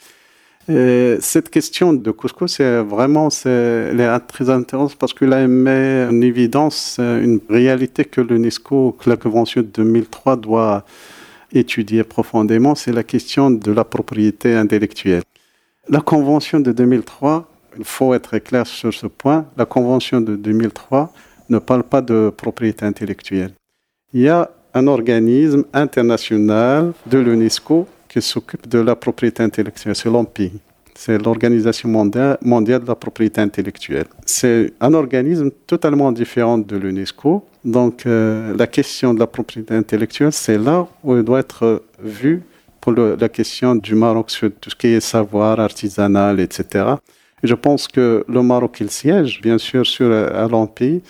cette 1.21 1.51
question 1.51 1.93
de 1.93 2.11
couscous, 2.13 2.55
c'est 2.57 2.81
vraiment 2.83 3.31
c'est, 3.31 3.93
très 4.29 4.51
intéressante 4.51 4.97
parce 4.97 5.13
qu'il 5.13 5.33
a 5.33 5.47
mis 5.49 5.69
en 5.69 6.21
évidence 6.21 7.01
une 7.01 7.41
réalité 7.51 8.05
que 8.05 8.21
l'UNESCO, 8.21 8.97
que 9.01 9.11
la 9.11 9.17
Convention 9.17 9.63
de 9.63 9.67
2003 9.67 10.37
doit 10.37 10.85
étudier 11.55 12.05
profondément, 12.05 12.75
c'est 12.75 12.93
la 12.93 13.03
question 13.03 13.51
de 13.51 13.73
la 13.73 13.85
propriété 13.85 14.55
intellectuelle. 14.55 15.23
La 15.89 16.01
Convention 16.01 16.61
de 16.61 16.73
2003, 16.73 17.49
il 17.79 17.85
faut 17.85 18.15
être 18.15 18.39
clair 18.39 18.67
sur 18.67 18.93
ce 18.93 19.07
point, 19.07 19.47
la 19.57 19.65
Convention 19.65 20.21
de 20.21 20.37
2003 20.37 21.13
ne 21.49 21.59
parle 21.59 21.83
pas 21.83 22.01
de 22.01 22.33
propriété 22.35 22.85
intellectuelle. 22.85 23.53
Il 24.13 24.23
y 24.23 24.29
a 24.29 24.51
un 24.73 24.87
organisme 24.87 25.65
international 25.73 26.93
de 27.07 27.19
l'UNESCO 27.19 27.87
qui 28.09 28.23
s'occupe 28.23 28.69
de 28.69 28.79
la 28.79 28.97
propriété 28.97 29.43
intellectuelle, 29.43 29.95
c'est 29.95 30.09
l'OMPI. 30.09 30.53
C'est 30.97 31.19
l'Organisation 31.19 31.89
mondiale, 31.89 32.39
mondiale 32.43 32.83
de 32.83 32.87
la 32.87 32.95
propriété 32.95 33.41
intellectuelle. 33.41 34.07
C'est 34.25 34.73
un 34.81 34.95
organisme 34.95 35.51
totalement 35.67 36.13
différent 36.13 36.59
de 36.59 36.77
l'UNESCO 36.77 37.45
donc 37.65 38.05
euh, 38.07 38.55
la 38.57 38.67
question 38.67 39.15
de 39.15 39.19
la 39.19 39.27
propriété 39.27 39.75
intellectuelle, 39.75 40.33
c'est 40.33 40.59
là 40.59 40.87
où 41.03 41.17
elle 41.17 41.25
doit 41.25 41.41
être 41.41 41.83
vue 41.99 42.43
pour 42.81 42.93
la 42.93 43.29
question 43.31 43.75
du 43.75 43.95
Maroc 43.95 44.31
sur 44.31 44.51
tout 44.61 44.69
ce 44.69 44.77
qui 44.77 44.89
est 44.89 45.01
savoir 45.01 45.59
artisanal, 45.59 46.39
etc. 46.39 46.85
Et 47.43 47.47
je 47.47 47.55
pense 47.55 47.89
que 47.89 48.25
le 48.29 48.43
Maroc, 48.43 48.77
il 48.81 48.91
siège 48.91 49.41
bien 49.41 49.57
sûr 49.57 49.87
sur 49.87 50.07
euh, 50.11 50.49
l'Empire. 50.49 51.01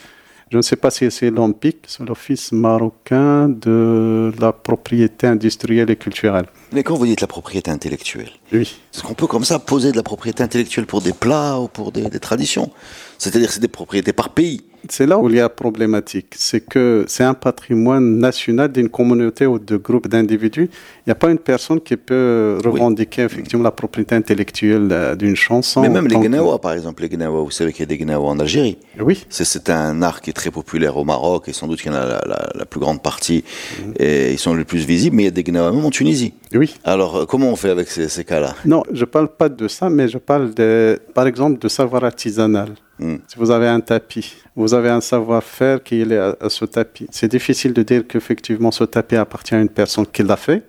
Je 0.52 0.58
ne 0.58 0.62
sais 0.62 0.76
pas 0.76 0.90
si 0.90 1.10
c'est 1.10 1.30
l'OMPIC, 1.30 1.78
c'est 1.88 2.04
l'Office 2.04 2.52
marocain 2.52 3.48
de 3.48 4.30
la 4.38 4.52
propriété 4.52 5.26
industrielle 5.26 5.90
et 5.90 5.96
culturelle. 5.96 6.46
Mais 6.72 6.84
quand 6.84 6.94
vous 6.94 7.06
dites 7.06 7.22
la 7.22 7.26
propriété 7.26 7.72
intellectuelle, 7.72 8.30
oui. 8.52 8.78
est-ce 8.92 9.02
qu'on 9.02 9.14
peut 9.14 9.26
comme 9.26 9.42
ça 9.42 9.58
poser 9.58 9.90
de 9.90 9.96
la 9.96 10.04
propriété 10.04 10.44
intellectuelle 10.44 10.86
pour 10.86 11.00
des 11.00 11.12
plats 11.12 11.58
ou 11.58 11.66
pour 11.66 11.90
des, 11.90 12.02
des 12.02 12.20
traditions? 12.20 12.70
C'est-à-dire 13.18 13.50
c'est 13.50 13.58
des 13.58 13.66
propriétés 13.66 14.12
par 14.12 14.28
pays 14.28 14.62
c'est 14.88 15.06
là 15.06 15.18
où 15.18 15.28
il 15.28 15.36
y 15.36 15.40
a 15.40 15.48
problématique. 15.48 16.34
C'est 16.36 16.60
que 16.60 17.04
c'est 17.08 17.24
un 17.24 17.34
patrimoine 17.34 18.18
national 18.18 18.70
d'une 18.72 18.88
communauté 18.88 19.46
ou 19.46 19.58
de 19.58 19.76
groupes 19.76 20.08
d'individus. 20.08 20.68
Il 20.70 21.08
n'y 21.08 21.12
a 21.12 21.14
pas 21.14 21.30
une 21.30 21.38
personne 21.38 21.80
qui 21.80 21.96
peut 21.96 22.58
revendiquer 22.64 23.22
effectivement 23.22 23.64
la 23.64 23.70
propriété 23.70 24.14
intellectuelle 24.14 24.88
euh, 24.90 25.14
d'une 25.14 25.36
chanson. 25.36 25.80
Mais 25.82 25.88
même 25.88 26.08
les 26.08 26.16
Gnawa, 26.16 26.58
par 26.58 26.72
exemple, 26.72 27.02
les 27.02 27.08
Gnawa, 27.08 27.42
vous 27.42 27.50
savez 27.50 27.72
qu'il 27.72 27.80
y 27.80 27.84
a 27.84 27.86
des 27.86 27.98
Gnawa 27.98 28.28
en 28.28 28.38
Algérie. 28.40 28.78
Oui. 29.00 29.24
C'est 29.28 29.70
un 29.70 30.02
art 30.02 30.20
qui 30.20 30.30
est 30.30 30.34
très 30.34 30.50
populaire 30.50 30.96
au 30.96 31.04
Maroc 31.04 31.48
et 31.48 31.52
sans 31.52 31.66
doute 31.66 31.80
qu'il 31.80 31.92
y 31.92 31.94
en 31.94 31.98
a 31.98 32.06
la, 32.06 32.48
la, 32.54 32.64
plus 32.66 32.80
grande 32.80 33.02
partie 33.02 33.44
mhm. 33.78 33.94
et 33.98 34.32
ils 34.32 34.38
sont 34.38 34.54
les 34.54 34.64
plus 34.64 34.84
visibles, 34.84 35.16
mais 35.16 35.22
il 35.24 35.26
y 35.26 35.28
a 35.28 35.32
des 35.32 35.44
Gnawa 35.44 35.72
même 35.72 35.84
en 35.84 35.90
Tunisie. 35.90 36.34
Oui. 36.54 36.76
Alors, 36.84 37.16
euh, 37.16 37.24
comment 37.26 37.48
on 37.48 37.56
fait 37.56 37.70
avec 37.70 37.88
ces, 37.88 38.08
ces 38.08 38.24
cas-là? 38.24 38.54
Non, 38.64 38.82
je 38.92 39.00
ne 39.00 39.04
parle 39.04 39.28
pas 39.28 39.48
de 39.48 39.68
ça, 39.68 39.90
mais 39.90 40.08
je 40.08 40.18
parle 40.18 40.54
de, 40.54 40.98
par 41.14 41.26
exemple 41.26 41.58
de 41.58 41.68
savoir 41.68 42.04
artisanal. 42.04 42.70
Hmm. 42.98 43.16
Si 43.26 43.36
vous 43.38 43.50
avez 43.50 43.66
un 43.66 43.80
tapis, 43.80 44.36
vous 44.54 44.72
avez 44.72 44.90
un 44.90 45.00
savoir-faire 45.00 45.82
qui 45.82 46.02
est 46.02 46.16
à, 46.16 46.36
ce 46.48 46.64
tapis. 46.64 47.06
C'est 47.10 47.30
difficile 47.30 47.72
de 47.72 47.82
dire 47.82 48.06
qu'effectivement 48.06 48.70
ce 48.70 48.84
tapis 48.84 49.16
appartient 49.16 49.54
à 49.54 49.60
une 49.60 49.68
personne 49.68 50.06
qui 50.06 50.22
l'a 50.22 50.36
fait, 50.36 50.62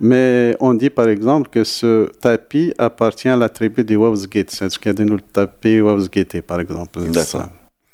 Mais 0.00 0.56
on 0.60 0.74
dit 0.74 0.90
par 0.90 1.08
exemple 1.08 1.48
que 1.50 1.64
ce 1.64 2.08
tapis 2.20 2.72
appartient 2.78 3.28
à 3.28 3.36
la 3.36 3.48
tribu 3.48 3.84
des 3.84 3.96
Wawsgate. 3.96 4.50
C'est 4.50 4.70
ce 4.70 4.78
qu'il 4.78 4.90
y 4.90 4.94
a 4.94 4.94
de 4.94 5.04
nous 5.04 5.16
le 5.16 5.22
tapis 5.22 5.80
Wawsgate, 5.80 6.40
par 6.42 6.60
exemple. 6.60 7.00
D'accord. 7.10 7.48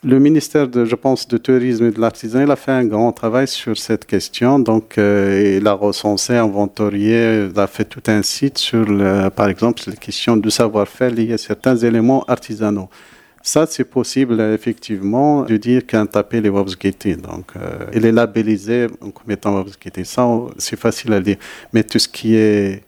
Le 0.07 0.19
ministère, 0.19 0.69
de, 0.69 0.85
je 0.85 0.97
pense, 0.97 1.27
de 1.27 1.39
tourisme 1.39 1.87
et 1.87 1.91
de 1.91 1.99
l'artisan, 1.99 2.43
il 2.43 2.51
a 2.51 2.57
fait 2.57 2.73
un 2.73 2.85
grand 2.85 3.11
travail 3.13 3.49
sur 3.49 3.75
cette 3.79 4.05
question. 4.05 4.59
Donc, 4.59 4.99
euh, 4.99 5.57
il 5.59 5.67
a 5.67 5.73
recensé, 5.73 6.37
inventorié, 6.37 7.49
il 7.51 7.59
a 7.59 7.67
fait 7.67 7.87
tout 7.87 8.03
un 8.09 8.21
site 8.21 8.59
sur, 8.59 8.85
le, 8.85 9.31
par 9.31 9.49
exemple, 9.49 9.81
la 9.87 9.97
question 9.97 10.37
du 10.37 10.51
savoir-faire 10.51 11.11
lié 11.11 11.33
à 11.33 11.39
certains 11.39 11.77
éléments 11.77 12.23
artisanaux. 12.25 12.91
Ça, 13.47 13.67
c'est 13.69 13.85
possible, 13.85 14.41
effectivement, 14.41 15.43
de 15.43 15.59
dire 15.59 15.85
qu'un 15.85 16.07
tapis 16.07 16.39
est 16.39 16.49
Wawsgate. 16.49 17.21
Donc, 17.21 17.53
euh, 17.57 17.85
il 17.93 18.07
est 18.07 18.11
labellisé 18.11 18.87
comme 18.99 19.31
étant 19.31 19.55
Wawsgate. 19.55 20.03
Ça, 20.05 20.27
c'est 20.57 20.79
facile 20.79 21.13
à 21.13 21.21
dire. 21.21 21.37
Mais 21.75 21.85
tout 21.85 21.99
ce 21.99 22.09
qui 22.09 22.37
est 22.37 22.83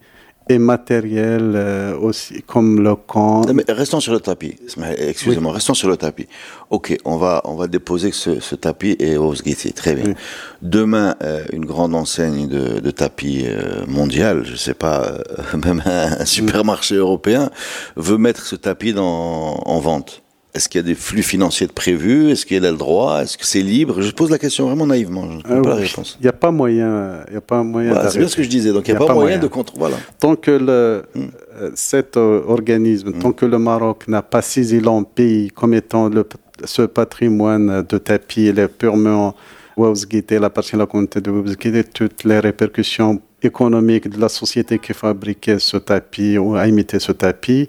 immatériel 0.48 1.52
euh, 1.54 1.98
aussi, 1.98 2.40
comme 2.40 2.82
le 2.82 2.94
camp. 2.94 3.44
Non, 3.44 3.52
mais 3.52 3.64
restons 3.68 4.00
sur 4.00 4.14
le 4.14 4.20
tapis. 4.20 4.56
Excusez-moi, 4.96 5.52
restons 5.52 5.74
sur 5.74 5.90
le 5.90 5.98
tapis. 5.98 6.26
Ok, 6.70 6.96
on 7.04 7.18
va 7.18 7.42
on 7.44 7.56
va 7.56 7.66
déposer 7.66 8.10
ce, 8.10 8.40
ce 8.40 8.54
tapis 8.54 8.96
est 8.98 9.18
Wawsgate. 9.18 9.74
Très 9.74 9.94
bien. 9.94 10.06
Oui. 10.06 10.14
Demain, 10.62 11.16
euh, 11.22 11.44
une 11.52 11.66
grande 11.66 11.94
enseigne 11.94 12.48
de, 12.48 12.80
de 12.80 12.90
tapis 12.90 13.44
euh, 13.44 13.84
mondial, 13.86 14.46
je 14.46 14.56
sais 14.56 14.72
pas, 14.74 15.02
euh, 15.02 15.56
même 15.64 15.82
un, 15.84 16.20
un 16.20 16.24
supermarché 16.24 16.94
européen 16.94 17.50
veut 17.96 18.16
mettre 18.16 18.46
ce 18.46 18.56
tapis 18.56 18.94
dans, 18.94 19.60
en 19.66 19.80
vente. 19.80 20.22
Est-ce 20.56 20.68
qu'il 20.70 20.78
y 20.80 20.84
a 20.84 20.86
des 20.86 20.94
flux 20.94 21.22
financiers 21.22 21.66
de 21.66 21.72
prévus? 21.72 22.30
Est-ce 22.30 22.46
qu'il 22.46 22.64
a 22.64 22.70
le 22.70 22.76
droit? 22.78 23.22
Est-ce 23.22 23.36
que 23.36 23.44
c'est 23.44 23.60
libre? 23.60 24.00
Je 24.00 24.10
pose 24.10 24.30
la 24.30 24.38
question 24.38 24.66
vraiment 24.66 24.86
naïvement. 24.86 25.24
Je 25.30 25.36
n'ai 25.36 25.42
Ah 25.58 25.60
pas 25.62 25.68
la 25.70 25.76
oui. 25.76 25.82
réponse. 25.82 26.16
Il 26.18 26.22
n'y 26.22 26.28
a 26.28 26.32
pas 26.32 26.50
moyen, 26.50 27.20
il 27.28 27.34
y 27.34 27.36
a 27.36 27.40
pas 27.42 27.62
moyen 27.62 27.92
Voilà, 27.92 28.10
c'est 28.10 28.18
bien 28.18 28.26
ce 28.28 28.36
que 28.36 28.42
je 28.42 28.48
disais. 28.48 28.72
Donc 28.72 28.88
il 28.88 28.92
n'y 28.94 28.96
a, 28.96 29.06
pas, 29.06 29.12
moyen, 29.12 29.38
de 29.38 29.46
contrôler. 29.48 29.78
Voilà. 29.80 29.96
Tant 30.18 30.34
que 30.34 30.50
le, 30.50 31.02
Mm. 31.14 31.20
euh, 31.60 31.70
cet 31.74 32.16
euh, 32.16 32.42
organisme, 32.48 33.12
tant 33.12 33.32
que 33.32 33.44
le 33.44 33.58
Maroc 33.58 34.08
n'a 34.08 34.22
pas 34.22 34.40
saisi 34.42 34.80
l'empire 34.80 35.50
comme 35.54 35.74
étant 35.74 36.08
le, 36.08 36.26
ce 36.64 36.82
patrimoine 36.82 37.84
de 37.88 37.98
tapis, 37.98 38.46
il 38.46 38.58
est 38.58 38.68
purement 38.68 39.34
Wawsgate, 39.76 40.30
il 40.30 40.42
appartient 40.44 40.74
à 40.74 40.78
la 40.78 40.86
communauté 40.86 41.20
de 41.20 41.30
Wawsgate, 41.30 41.92
toutes 41.92 42.24
les 42.24 42.38
répercussions 42.40 43.20
économiques 43.42 44.08
de 44.08 44.18
la 44.18 44.30
société 44.30 44.78
qui 44.78 44.94
fabriquait 44.94 45.58
ce 45.58 45.76
tapis 45.76 46.38
ou 46.38 46.56
a 46.56 46.66
imité 46.66 46.98
ce 46.98 47.12
tapis. 47.12 47.68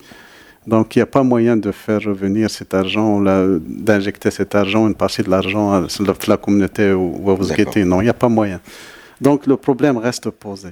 Donc, 0.68 0.96
il 0.96 1.00
n'y 1.00 1.04
a 1.04 1.08
pas 1.08 1.24
moyen 1.24 1.56
de 1.56 1.72
faire 1.72 2.02
revenir 2.02 2.50
cet 2.50 2.74
argent, 2.74 3.18
ou 3.18 3.60
d'injecter 3.60 4.30
cet 4.32 4.54
argent, 4.54 4.86
une 4.88 4.96
partie 4.96 5.24
de 5.24 5.30
l'argent 5.30 5.72
à 5.72 5.88
la, 6.28 6.38
communauté 6.38 6.92
Wawsgate. 6.94 7.68
D'accord. 7.68 7.86
Non, 7.86 8.02
il 8.02 8.04
n'y 8.04 8.10
a 8.10 8.14
pas 8.14 8.28
moyen. 8.28 8.60
Donc, 9.22 9.48
le 9.48 9.56
problème 9.56 9.98
reste 9.98 10.30
posé. 10.30 10.70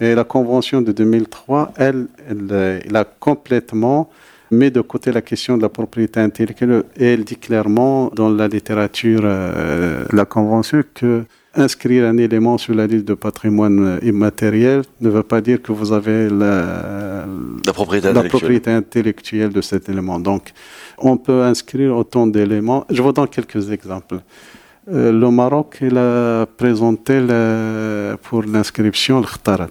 Et 0.00 0.14
la 0.14 0.24
convention 0.24 0.80
de 0.80 0.92
2003, 0.92 1.74
elle, 1.76 2.06
elle, 2.26 2.80
elle 2.86 2.96
a 2.96 3.04
complètement 3.04 4.10
mis 4.50 4.70
de 4.70 4.80
côté 4.80 5.12
la 5.12 5.22
question 5.22 5.56
de 5.56 5.62
la 5.62 5.68
propriété 5.68 6.20
intellectuelle 6.20 6.84
et 6.96 7.12
elle 7.12 7.24
dit 7.24 7.36
clairement 7.36 8.10
dans 8.14 8.30
la 8.30 8.48
littérature 8.48 9.20
euh, 9.24 10.04
de 10.10 10.16
la 10.16 10.24
convention 10.24 10.82
que 10.94 11.24
inscrire 11.54 12.04
un 12.06 12.16
élément 12.16 12.58
sur 12.58 12.74
la 12.74 12.86
liste 12.86 13.06
de 13.06 13.14
patrimoine 13.14 13.98
immatériel 14.02 14.82
ne 15.00 15.08
veut 15.10 15.22
pas 15.24 15.40
dire 15.40 15.60
que 15.60 15.72
vous 15.72 15.92
avez 15.92 16.28
la, 16.28 17.26
La 17.66 17.72
propriété 17.72 18.04
la 18.06 18.10
intellectuelle. 18.10 18.30
propriété 18.30 18.70
intellectuelle 18.70 19.50
de 19.52 19.60
cet 19.60 19.88
élément. 19.88 20.20
Donc, 20.20 20.52
on 20.98 21.16
peut 21.16 21.42
inscrire 21.42 21.96
autant 21.96 22.26
d'éléments. 22.26 22.86
Je 22.90 23.02
vous 23.02 23.12
donne 23.12 23.28
quelques 23.28 23.70
exemples. 23.72 24.20
Euh, 24.92 25.12
le 25.12 25.30
Maroc, 25.30 25.78
il 25.82 25.96
a 25.98 26.46
présenté 26.46 27.20
pour 28.22 28.42
l'inscription 28.44 29.20
le 29.20 29.26
khtarat. 29.26 29.70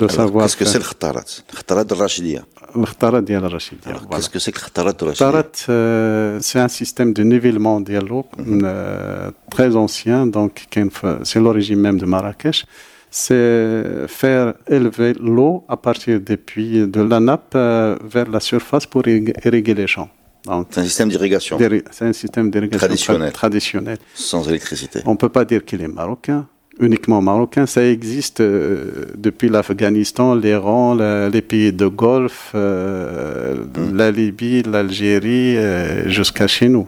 Le 0.00 0.06
Alors, 0.06 0.16
savoir 0.16 0.44
Qu'est-ce 0.46 0.56
que 0.56 0.64
c'est 0.64 0.78
le 0.78 0.84
khtarat 0.84 1.24
Le 1.52 1.56
khtarat 1.60 1.84
de 1.84 1.94
Rachidia. 1.94 2.42
le 2.74 2.86
khtarat 2.86 3.20
ديال 3.20 3.44
الرشيدية. 3.44 3.90
Alors, 3.90 4.00
Voilà. 4.02 4.16
Qu'est-ce 4.16 4.30
que 4.30 4.38
c'est 4.38 4.52
que 4.52 4.58
le 4.60 4.66
khtarat 4.68 4.92
de 4.94 5.04
Rachidia 5.04 5.26
Khtarat, 5.26 5.52
euh, 5.68 6.38
c'est 6.40 6.58
un 6.58 6.68
système 6.68 7.12
de 7.12 7.22
nivellement 7.22 7.78
dialogue 7.80 8.24
euh, 8.38 9.30
très 9.50 9.70
ancien, 9.76 10.26
donc 10.26 10.52
qui 10.70 10.78
est 10.78 10.82
une 10.82 10.90
fa- 10.90 11.20
c'est 11.28 11.40
l'origine 11.46 11.78
même 11.86 11.98
de 11.98 12.06
Marrakech. 12.06 12.64
C'est 13.10 14.06
faire 14.08 14.54
élever 14.76 15.12
l'eau 15.20 15.54
à 15.68 15.76
partir 15.76 16.14
des 16.28 16.38
puits 16.38 16.78
de 16.96 17.02
la 17.02 17.20
nappe 17.20 17.52
euh, 17.54 17.96
vers 18.14 18.28
la 18.36 18.40
surface 18.40 18.86
pour 18.86 19.02
irrig- 19.02 19.34
irriguer 19.46 19.74
les 19.74 19.86
champs. 19.94 20.08
Donc, 20.46 20.68
C'est 20.70 20.80
un 20.80 20.84
système 20.90 21.08
d'irrigation 21.12 21.54
d'irri- 21.62 21.84
c'est 21.94 22.06
un 22.12 22.16
système 22.22 22.46
d'irrigation 22.52 22.78
Traditionnel. 22.86 23.28
tra- 23.30 23.32
traditionnel. 23.42 23.98
sans 24.30 24.42
électricité. 24.48 24.98
On 25.10 25.12
ne 25.16 25.20
peut 25.24 25.28
pas 25.38 25.44
dire 25.44 25.62
qu'il 25.68 25.80
est 25.86 25.92
marocain, 26.02 26.40
uniquement 26.79 27.21
marocain. 27.21 27.65
Ça 27.65 27.83
existe 27.85 28.39
euh, 28.41 29.05
depuis 29.17 29.49
l'Afghanistan, 29.49 30.35
l'Iran, 30.35 30.95
la- 30.95 31.29
les 31.29 31.41
pays 31.41 31.71
de 31.73 31.87
Golfe, 31.87 32.51
euh, 32.55 33.55
la 33.93 34.11
Libye, 34.11 34.63
l'Algérie, 34.63 35.57
euh, 35.57 36.07
jusqu'à 36.09 36.47
chez 36.47 36.69
nous. 36.69 36.87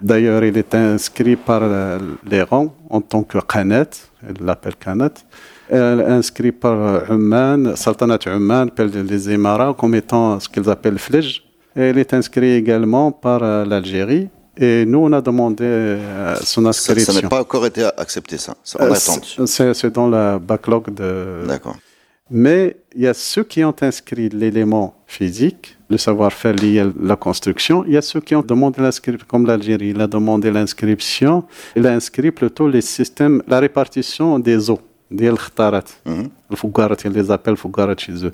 D'ailleurs, 0.00 0.44
il 0.44 0.56
est 0.56 0.74
inscrit 0.74 1.34
par 1.34 1.62
l'Iran 2.30 2.72
en 2.88 3.00
tant 3.00 3.24
que 3.24 3.38
Qanat, 3.38 3.90
elle 4.28 4.44
l'appelle 4.46 4.76
est 6.00 6.04
inscrit 6.04 6.52
par 6.52 7.10
Oman, 7.10 7.74
Sultanat 7.76 8.18
Oman, 8.28 8.70
les 9.10 9.30
Émirats, 9.30 9.74
comme 9.76 9.94
étant 9.96 10.38
ce 10.38 10.48
qu'ils 10.48 10.70
appellent 10.70 10.98
Flij. 10.98 11.42
Et 11.76 11.80
elle 11.82 11.98
est 11.98 12.14
inscrit 12.14 12.52
également 12.52 13.10
par 13.10 13.40
l'Algérie. 13.66 14.28
Et 14.60 14.84
nous, 14.84 14.98
on 14.98 15.12
a 15.12 15.20
demandé 15.20 15.64
euh, 15.64 16.34
son 16.42 16.66
inscription. 16.66 17.12
ça 17.12 17.20
n'a 17.22 17.28
pas 17.28 17.40
encore 17.40 17.64
été 17.66 17.84
accepté, 17.96 18.38
ça. 18.38 18.56
En 18.78 18.84
Euh, 18.84 18.92
attente. 18.92 19.36
c'est- 19.46 19.90
dans 19.90 20.08
la 20.08 20.38
backlog 20.38 20.92
de. 20.92 21.46
D'accord. 21.46 21.76
Mais 22.30 22.76
il 22.94 23.02
y 23.02 23.06
a 23.06 23.14
ceux 23.14 23.44
qui 23.44 23.64
ont 23.64 23.74
inscrit 23.80 24.28
l'élément 24.28 24.94
physique, 25.06 25.78
le 25.88 25.96
savoir-faire 25.96 26.54
lié 26.54 26.80
à 26.80 26.86
la 27.02 27.16
construction. 27.16 27.84
Il 27.86 27.92
y 27.94 27.96
a 27.96 28.02
ceux 28.02 28.20
qui 28.20 28.34
ont 28.34 28.42
demandé 28.42 28.82
l'inscription, 28.82 29.26
comme 29.26 29.46
l'Algérie, 29.46 29.90
il 29.90 30.00
a 30.00 30.06
demandé 30.06 30.50
l'inscription. 30.50 31.44
Il 31.76 31.86
a 31.86 31.92
inscrit 31.92 32.30
plutôt 32.30 32.68
les 32.68 32.82
systèmes, 32.82 33.42
la 33.48 33.60
répartition 33.60 34.38
des 34.38 34.68
eaux, 34.68 34.80
Mhm. 35.10 36.28
Le 36.50 36.56
Fougarat, 36.56 36.96
ils 37.04 37.10
les 37.12 37.30
appellent 37.30 37.56
Fougarat 37.56 37.96
chez 37.96 38.12
eux. 38.24 38.32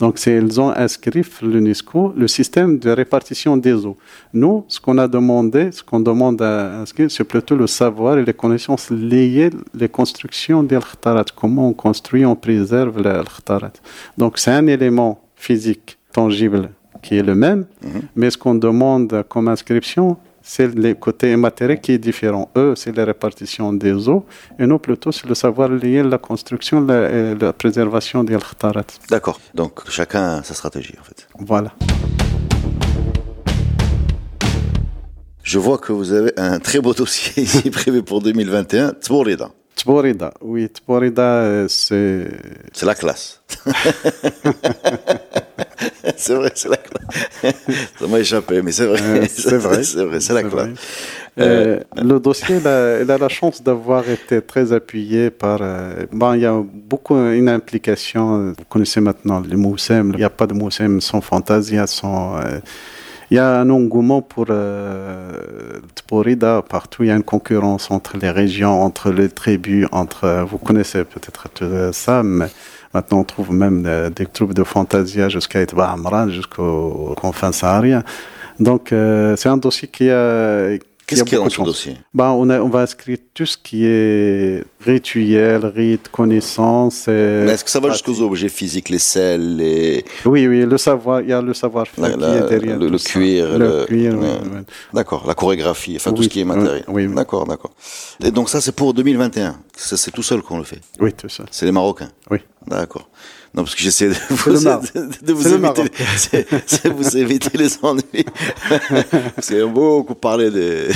Donc, 0.00 0.18
c'est- 0.18 0.36
ils 0.36 0.60
ont 0.60 0.70
inscrit 0.70 1.22
l'UNESCO 1.42 2.14
le 2.16 2.26
système 2.28 2.78
de 2.78 2.90
répartition 2.90 3.56
des 3.56 3.84
eaux. 3.86 3.96
Nous, 4.32 4.64
ce 4.68 4.80
qu'on 4.80 4.98
a 4.98 5.06
demandé, 5.08 5.70
ce 5.72 5.82
qu'on 5.82 6.00
demande 6.00 6.42
à 6.42 6.80
inscrire, 6.80 7.10
c'est 7.10 7.24
plutôt 7.24 7.56
le 7.56 7.66
savoir 7.66 8.18
et 8.18 8.24
les 8.24 8.34
connaissances 8.34 8.90
liées 8.90 9.50
les 9.74 9.88
constructions 9.88 10.62
des 10.62 10.78
khtarat. 10.78 11.24
Comment 11.34 11.68
on 11.68 11.72
construit, 11.72 12.24
on 12.26 12.36
préserve 12.36 13.00
le 13.02 13.22
khtarat. 13.22 13.72
Donc, 14.18 14.38
c'est 14.38 14.50
un 14.52 14.66
élément 14.66 15.20
physique, 15.36 15.96
tangible, 16.12 16.70
qui 17.02 17.16
est 17.16 17.22
le 17.22 17.34
même, 17.34 17.66
mais 18.16 18.30
ce 18.30 18.38
qu'on 18.38 18.54
demande 18.54 19.24
comme 19.28 19.48
inscription, 19.48 20.16
c'est 20.48 20.72
le 20.74 20.94
côté 20.94 21.32
immatériel 21.32 21.80
qui 21.80 21.90
est 21.92 21.98
différent. 21.98 22.50
Eux, 22.56 22.74
c'est 22.76 22.96
la 22.96 23.04
répartition 23.04 23.72
des 23.72 24.08
eaux, 24.08 24.24
et 24.60 24.66
nous, 24.66 24.78
plutôt, 24.78 25.10
c'est 25.10 25.26
le 25.26 25.34
savoir 25.34 25.68
lié 25.68 25.98
à 26.00 26.04
la 26.04 26.18
construction 26.18 26.80
la- 26.80 27.10
et 27.10 27.34
la 27.34 27.52
préservation 27.52 28.22
des 28.22 28.36
khtarat. 28.36 28.84
D'accord. 29.10 29.40
Donc, 29.54 29.72
chacun 29.90 30.24
a 30.38 30.42
sa 30.44 30.54
stratégie, 30.54 30.94
en 31.00 31.04
fait. 31.04 31.26
Voilà. 31.40 31.72
Je 35.42 35.58
vois 35.58 35.78
que 35.78 35.92
vous 35.92 36.12
avez 36.12 36.32
un 36.36 36.58
très 36.60 36.80
beau 36.80 36.94
dossier 36.94 37.42
ici 37.48 37.68
prévu 37.70 38.02
pour 38.04 38.22
2021. 38.22 38.92
Tborida. 39.04 39.50
Tborida, 39.76 40.32
oui, 40.40 40.68
Tborida, 40.68 41.22
euh, 41.22 41.66
c'est... 41.68 42.28
C'est 42.72 42.86
la 42.86 42.94
classe. 42.94 43.42
c'est 46.16 46.34
vrai, 46.34 46.52
c'est 46.54 46.68
la 46.68 46.76
classe. 46.78 47.54
Ça 47.98 48.06
m'a 48.06 48.18
échappé, 48.20 48.62
mais 48.62 48.72
c'est 48.72 48.86
vrai. 48.86 49.00
Euh, 49.02 49.26
c'est 49.28 49.58
vrai. 49.58 49.82
c'est 49.82 50.04
vrai, 50.04 50.20
c'est 50.20 50.34
la 50.34 50.44
classe. 50.44 50.68
vrai. 50.68 50.74
Euh, 51.38 51.80
le 51.96 52.18
dossier, 52.20 52.56
il 52.56 52.66
a, 52.66 53.00
il 53.02 53.10
a 53.10 53.18
la 53.18 53.28
chance 53.28 53.62
d'avoir 53.62 54.08
été 54.08 54.40
très 54.42 54.72
appuyé 54.72 55.30
par. 55.30 55.58
euh, 55.62 56.06
bon, 56.12 56.32
il 56.34 56.40
y 56.40 56.46
a 56.46 56.62
beaucoup 56.72 57.16
une 57.16 57.48
implication. 57.48 58.38
euh, 58.40 58.52
Vous 58.58 58.64
connaissez 58.68 59.00
maintenant 59.00 59.40
les 59.40 59.56
Moussem. 59.56 60.12
Il 60.14 60.18
n'y 60.18 60.24
a 60.24 60.30
pas 60.30 60.46
de 60.46 60.54
Moussem 60.54 61.00
sans 61.00 61.20
Fantasia, 61.20 61.86
sans. 61.86 62.38
euh, 62.38 62.60
il 63.30 63.36
y 63.36 63.40
a 63.40 63.60
un 63.60 63.70
engouement 63.70 64.22
pour 64.22 64.46
euh, 64.50 65.80
Tporida 65.96 66.62
partout. 66.62 67.02
Il 67.02 67.08
y 67.08 67.10
a 67.10 67.16
une 67.16 67.24
concurrence 67.24 67.90
entre 67.90 68.16
les 68.18 68.30
régions, 68.30 68.82
entre 68.82 69.10
les 69.10 69.28
tribus, 69.28 69.88
entre. 69.92 70.24
euh, 70.24 70.44
vous 70.44 70.58
connaissez 70.58 71.04
peut-être 71.04 71.48
tout 71.54 71.66
ça, 71.92 72.22
mais 72.22 72.46
maintenant 72.96 73.20
on 73.20 73.24
trouve 73.24 73.52
même 73.52 73.84
euh, 73.86 74.08
des 74.08 74.26
troupes 74.26 74.54
de 74.54 74.64
Fantasia 74.64 75.28
jusqu'à 75.28 75.60
Itba 75.62 75.90
Amran, 75.90 76.28
jusqu'aux 76.30 77.14
confins 77.20 77.52
sahariens. 77.52 78.02
Donc 78.58 78.84
euh, 78.92 79.36
c'est 79.36 79.50
un 79.50 79.58
dossier 79.58 79.88
qui 79.88 80.10
a. 80.10 80.76
Qu'est-ce 81.06 81.22
qu'il 81.22 81.34
y 81.34 81.36
a 81.36 81.44
dans 81.44 81.48
ce 81.48 81.54
chance. 81.54 81.66
dossier 81.66 81.96
Ben, 82.14 82.30
on, 82.30 82.50
a- 82.50 82.60
on 82.60 82.68
va 82.68 82.80
inscrire 82.80 83.18
tout 83.32 83.46
ce 83.46 83.56
qui 83.56 83.86
est 83.86 84.64
rituel, 84.80 85.64
rite, 85.66 86.08
connaissance. 86.08 87.06
est-ce 87.06 87.62
que 87.64 87.70
ça 87.70 87.78
va 87.80 87.90
jusqu'aux 87.90 88.20
objets 88.22 88.48
physiques, 88.48 88.88
les 88.88 88.98
selles, 88.98 89.56
les... 89.56 90.04
Oui, 90.24 90.48
oui, 90.48 90.64
le 90.66 90.76
savoir, 90.78 91.20
il 91.20 91.28
y 91.28 91.32
a 91.32 91.40
le 91.40 91.54
savoir-faire 91.54 92.12
qui 92.14 92.20
la- 92.20 92.36
est 92.36 92.48
derrière. 92.48 92.78
le- 92.78 92.98
cuir, 92.98 93.56
Le, 93.56 93.58
le- 93.58 93.84
cuir, 93.86 94.14
oui, 94.18 94.26
ouais. 94.26 94.30
oui. 94.42 94.58
D'accord, 94.94 95.24
la 95.28 95.34
chorégraphie, 95.34 95.94
enfin 95.96 96.12
tout 96.12 96.22
ce 96.24 96.28
qui 96.28 96.40
est 96.40 96.44
matériel. 96.44 96.84
oui. 96.88 97.06
D'accord, 97.06 97.46
d'accord. 97.46 97.70
Et 98.22 98.30
donc 98.32 98.48
ça, 98.50 98.60
c'est 98.60 98.72
pour 98.74 98.92
2021. 98.92 99.56
Ça, 99.76 99.96
C'est 99.96 100.10
tout 100.10 100.22
seul 100.24 100.42
qu'on 100.42 100.58
le 100.58 100.64
fait. 100.64 100.80
Oui, 101.00 101.12
tout 101.12 101.28
ça. 101.28 101.44
C'est 101.52 101.66
les 101.66 101.72
Marocains. 101.72 102.10
Oui. 102.30 102.38
D'accord. 102.66 103.08
Non, 103.56 103.62
parce 103.64 103.74
que 103.74 103.80
j'essaie 103.80 104.08
de 104.08 104.14
vous, 104.28 104.52
de 104.52 105.32
éviter, 107.18 107.48
vous 107.48 107.58
les 107.58 107.78
ennuis. 107.82 108.26
parce 109.34 109.50
a 109.50 109.66
beaucoup 109.66 110.14
parlé 110.14 110.50
des, 110.50 110.88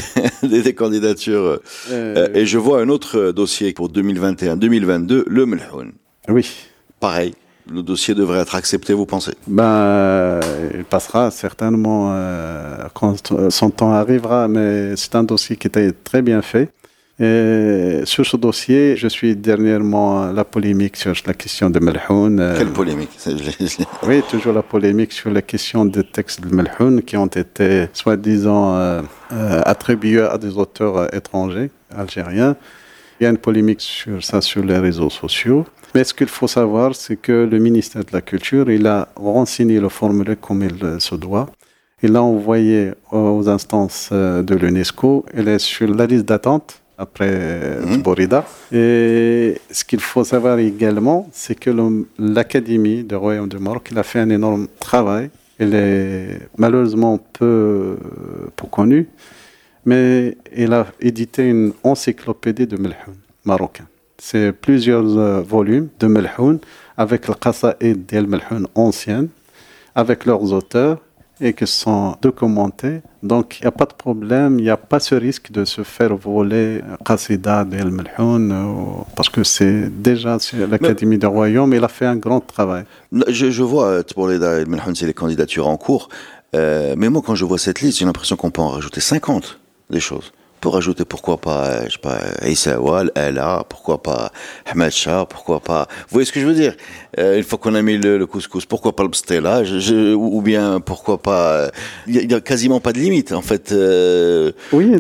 des, 0.47 0.61
des 0.61 0.75
candidatures. 0.75 1.61
Euh, 1.91 2.29
et 2.35 2.45
je 2.45 2.59
vois 2.59 2.83
un 2.83 2.91
autre 2.91 3.19
euh, 3.19 3.33
dossier 3.33 3.73
pour 3.73 3.91
2021-2022, 3.91 5.25
le 5.27 5.47
Melhoun. 5.47 5.93
Oui. 6.29 6.51
Pareil, 7.01 7.35
le 7.73 7.83
dossier 7.83 8.15
devrait 8.15 8.41
être 8.41 8.55
accepté, 8.55 8.93
vous 8.93 9.07
pensez? 9.07 9.33
Ben, 9.47 9.65
euh, 9.65 10.41
il 10.75 10.85
passera 10.85 11.31
certainement 11.31 12.11
euh, 12.13 12.85
quand 12.95 13.33
euh, 13.33 13.51
son 13.51 13.71
temps 13.71 13.93
arrivera, 13.93 14.49
mais 14.49 14.97
c'est 14.97 15.15
un 15.15 15.23
dossier 15.25 15.57
qui 15.57 15.67
était 15.67 15.93
très 15.93 16.21
bien 16.23 16.43
fait. 16.43 16.71
Et 17.23 18.01
sur 18.05 18.25
ce 18.25 18.39
dossier, 18.39 18.97
je 18.97 19.07
suis 19.07 19.37
dernièrement 19.37 20.33
la 20.33 20.43
polémique 20.43 20.97
sur 20.97 21.13
la 21.27 21.35
question 21.35 21.69
de 21.69 21.79
Melhoun. 21.79 22.41
euh, 22.41 22.57
Quelle 22.57 22.73
polémique? 22.73 23.11
Oui, 24.07 24.23
toujours 24.31 24.55
la 24.55 24.63
polémique 24.63 25.13
sur 25.13 25.31
la 25.31 25.43
question 25.43 25.85
des 25.85 26.03
textes 26.03 26.41
de 26.41 26.55
Melhoun 26.55 27.03
qui 27.03 27.19
ont 27.19 27.27
été 27.27 27.89
soi-disant 27.93 28.75
euh, 28.75 29.03
euh, 29.33 29.61
attribués 29.67 30.23
à 30.23 30.39
des 30.39 30.57
auteurs 30.57 31.15
étrangers, 31.15 31.71
algériens. 31.95 32.57
Il 33.21 33.25
y 33.25 33.27
a 33.27 33.31
une 33.31 33.37
polémique 33.37 33.83
sur 33.83 34.25
ça 34.25 34.41
sur 34.41 34.65
les 34.65 34.79
réseaux 34.79 35.11
sociaux. 35.11 35.67
Mais 35.95 36.05
ce 36.05 36.15
qu'il 36.15 36.29
faut 36.29 36.49
savoir, 36.49 36.95
c'est 36.95 37.17
que 37.17 37.47
le 37.53 37.59
ministère 37.59 38.03
de 38.03 38.13
la 38.15 38.23
Culture, 38.23 38.71
il 38.71 38.87
a 38.87 39.09
renseigné 39.15 39.79
le 39.79 39.91
formulaire 39.91 40.41
comme 40.41 40.63
il 40.63 40.99
se 40.99 41.15
doit. 41.17 41.51
Il 42.03 42.13
l'a 42.13 42.23
envoyé 42.23 42.93
aux 43.13 43.47
instances 43.47 44.09
de 44.11 44.55
l'UNESCO. 44.55 45.27
Il 45.37 45.49
est 45.49 45.59
sur 45.59 45.95
la 45.95 46.07
liste 46.07 46.25
d'attente 46.25 46.81
après 47.01 47.29
euh, 47.31 47.81
Mhm. 47.87 48.03
Tborida. 48.03 48.45
Et 48.73 49.57
ce 49.71 49.83
qu'il 49.85 50.01
faut 50.01 50.23
savoir 50.25 50.59
également, 50.59 51.29
c'est 51.33 51.59
que 51.59 51.71
l'Académie 52.19 53.03
du 53.05 53.15
Royaume 53.17 53.49
du 53.49 53.59
Maroc, 53.59 53.89
il 53.91 53.99
a 53.99 54.03
fait 54.03 54.21
un 54.21 54.31
énorme 54.31 54.67
travail. 54.79 55.31
Il 55.59 55.75
est 55.75 56.41
malheureusement 56.57 57.19
peu, 57.39 57.97
peu 58.57 58.67
connu, 58.67 59.09
mais 59.85 60.37
il 60.57 60.73
a 60.73 60.87
édité 61.01 61.49
une 61.49 61.73
encyclopédie 61.83 62.67
de 62.67 62.77
Melhoun 62.77 63.17
marocain. 63.45 63.87
C'est 64.19 64.53
plusieurs 64.53 65.09
euh, 65.19 65.41
volumes 65.41 65.89
de 65.99 66.07
Melhoun 66.07 66.59
avec 66.97 67.29
le 67.29 67.35
Qasaïd 67.35 68.05
d'El 68.07 68.27
Melhoun 68.27 68.67
ancienne, 68.75 69.29
avec 69.95 70.27
leurs 70.27 70.53
auteurs 70.53 70.99
et 71.41 71.53
qui 71.53 71.67
sont 71.67 72.17
documentés. 72.21 73.01
Donc, 73.23 73.59
il 73.61 73.63
n'y 73.65 73.69
a 73.69 73.73
pas 73.73 73.87
de 73.87 73.95
problème, 73.95 74.59
il 74.59 74.65
n'y 74.65 74.71
a 74.71 74.77
pas 74.77 75.01
ce 75.01 75.15
risque 75.15 75.51
de 75.51 75.65
se 75.65 75.83
faire 75.83 76.17
voler 76.17 76.83
Qasida 77.05 77.65
d'El 77.65 77.91
Melhoun, 77.91 78.53
euh, 78.53 79.03
parce 79.17 79.29
que 79.29 79.43
c'est 79.45 79.89
déjà 80.03 80.39
l'Académie 80.69 81.19
du 81.19 81.27
Royaume, 81.27 81.73
il 81.75 81.85
a 81.85 81.89
fait 81.89 82.07
un 82.07 82.17
grand 82.17 82.41
travail. 82.41 82.85
Je, 83.29 83.51
je 83.51 83.63
vois, 83.63 83.87
euh, 83.87 84.03
Tborleda 84.03 84.59
et 84.59 84.65
le 84.65 84.67
Melhoun, 84.67 84.95
c'est 84.95 85.07
les 85.07 85.15
candidatures 85.15 85.69
en 85.69 85.77
cours. 85.77 86.09
Euh, 86.55 86.95
mais 86.97 87.09
moi, 87.09 87.23
quand 87.25 87.35
je 87.35 87.45
vois 87.45 87.59
cette 87.59 87.81
liste, 87.81 87.99
j'ai 87.99 88.05
l'impression 88.05 88.37
qu'on 88.37 88.51
peut 88.51 88.63
en 88.63 88.71
rajouter 88.71 89.01
50 89.01 89.59
des 89.91 90.01
choses. 90.01 90.33
Peut 90.61 90.69
rajouter, 90.69 91.07
pourquoi 91.07 91.39
pas, 91.39 91.65
euh, 91.69 91.85
je 91.87 91.93
sais 91.93 91.99
pas, 91.99 92.19
Issa 92.47 92.77
Ella, 93.15 93.65
pourquoi 93.67 94.03
pas 94.03 94.31
Ahmed 94.71 94.91
Shah, 94.91 95.25
pourquoi 95.27 95.61
pas... 95.61 95.89
Vous 96.03 96.13
voyez 96.13 96.27
ce 96.27 96.33
que 96.33 96.41
je 96.41 96.45
veux 96.47 96.53
dire 96.53 96.75
euh, 97.19 97.39
Une 97.39 97.45
fois 97.45 97.59
qu'on 97.59 97.75
a 97.75 97.81
mis 97.81 97.97
le, 97.97 98.19
le 98.19 98.27
couscous, 98.27 98.67
pourquoi 98.67 98.95
pas 98.95 99.03
le 99.03 99.09
bstela 99.09 99.65
je, 99.65 99.79
je- 99.79 100.13
ou 100.15 100.43
bien, 100.43 100.81
pourquoi 100.81 101.17
pas... 101.23 101.71
Il 102.07 102.31
y 102.31 102.35
a- 102.35 102.41
quasiment 102.43 102.79
pas 102.79 102.93
de 102.93 102.99
limite, 102.99 103.33
en 103.33 103.41
fait. 103.41 103.73
euh, 103.73 104.53
Oui, 104.75 104.97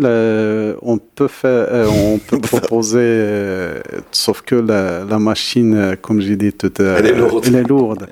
on 0.82 0.96
peut 0.96 1.28
faire, 1.28 1.66
euh, 1.70 1.86
on 1.88 2.16
peut 2.26 2.38
proposer, 2.38 2.98
euh, 3.02 3.80
sauf 4.12 4.40
que 4.40 4.54
la, 4.54 5.04
la 5.04 5.18
machine, 5.18 5.94
comme 6.00 6.22
j'ai 6.22 6.36
dit 6.36 6.54
tout 6.54 6.72
à 6.78 6.82
l'heure, 6.82 6.96
Elle 7.00 7.06
est 7.06 7.14
lourde. 7.14 7.44
elle 7.46 7.56
est 7.56 7.68
lourde. 7.68 8.06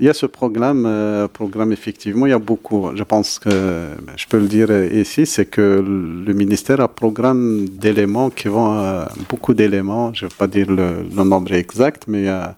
Il 0.00 0.06
y 0.06 0.08
a 0.08 0.14
ce 0.14 0.24
programme, 0.24 0.86
euh, 0.86 1.28
programme 1.28 1.72
effectivement, 1.72 2.24
il 2.24 2.30
y 2.30 2.32
a 2.32 2.38
beaucoup. 2.38 2.90
Je 2.96 3.02
pense 3.02 3.38
que 3.38 3.50
ben, 3.50 4.14
je 4.16 4.26
peux 4.26 4.38
le 4.38 4.46
dire 4.48 4.70
ici, 4.94 5.26
c'est 5.26 5.44
que 5.44 5.84
le 6.26 6.32
ministère 6.32 6.80
a 6.80 6.84
un 6.84 6.88
programme 6.88 7.68
d'éléments 7.68 8.30
qui 8.30 8.48
vont, 8.48 8.78
euh, 8.78 9.04
beaucoup 9.28 9.52
d'éléments. 9.52 10.14
Je 10.14 10.24
ne 10.24 10.30
vais 10.30 10.36
pas 10.38 10.46
dire 10.46 10.70
le, 10.70 11.02
le 11.14 11.24
nombre 11.24 11.52
exact, 11.52 12.04
mais 12.08 12.20
il 12.20 12.24
y 12.24 12.28
a 12.28 12.56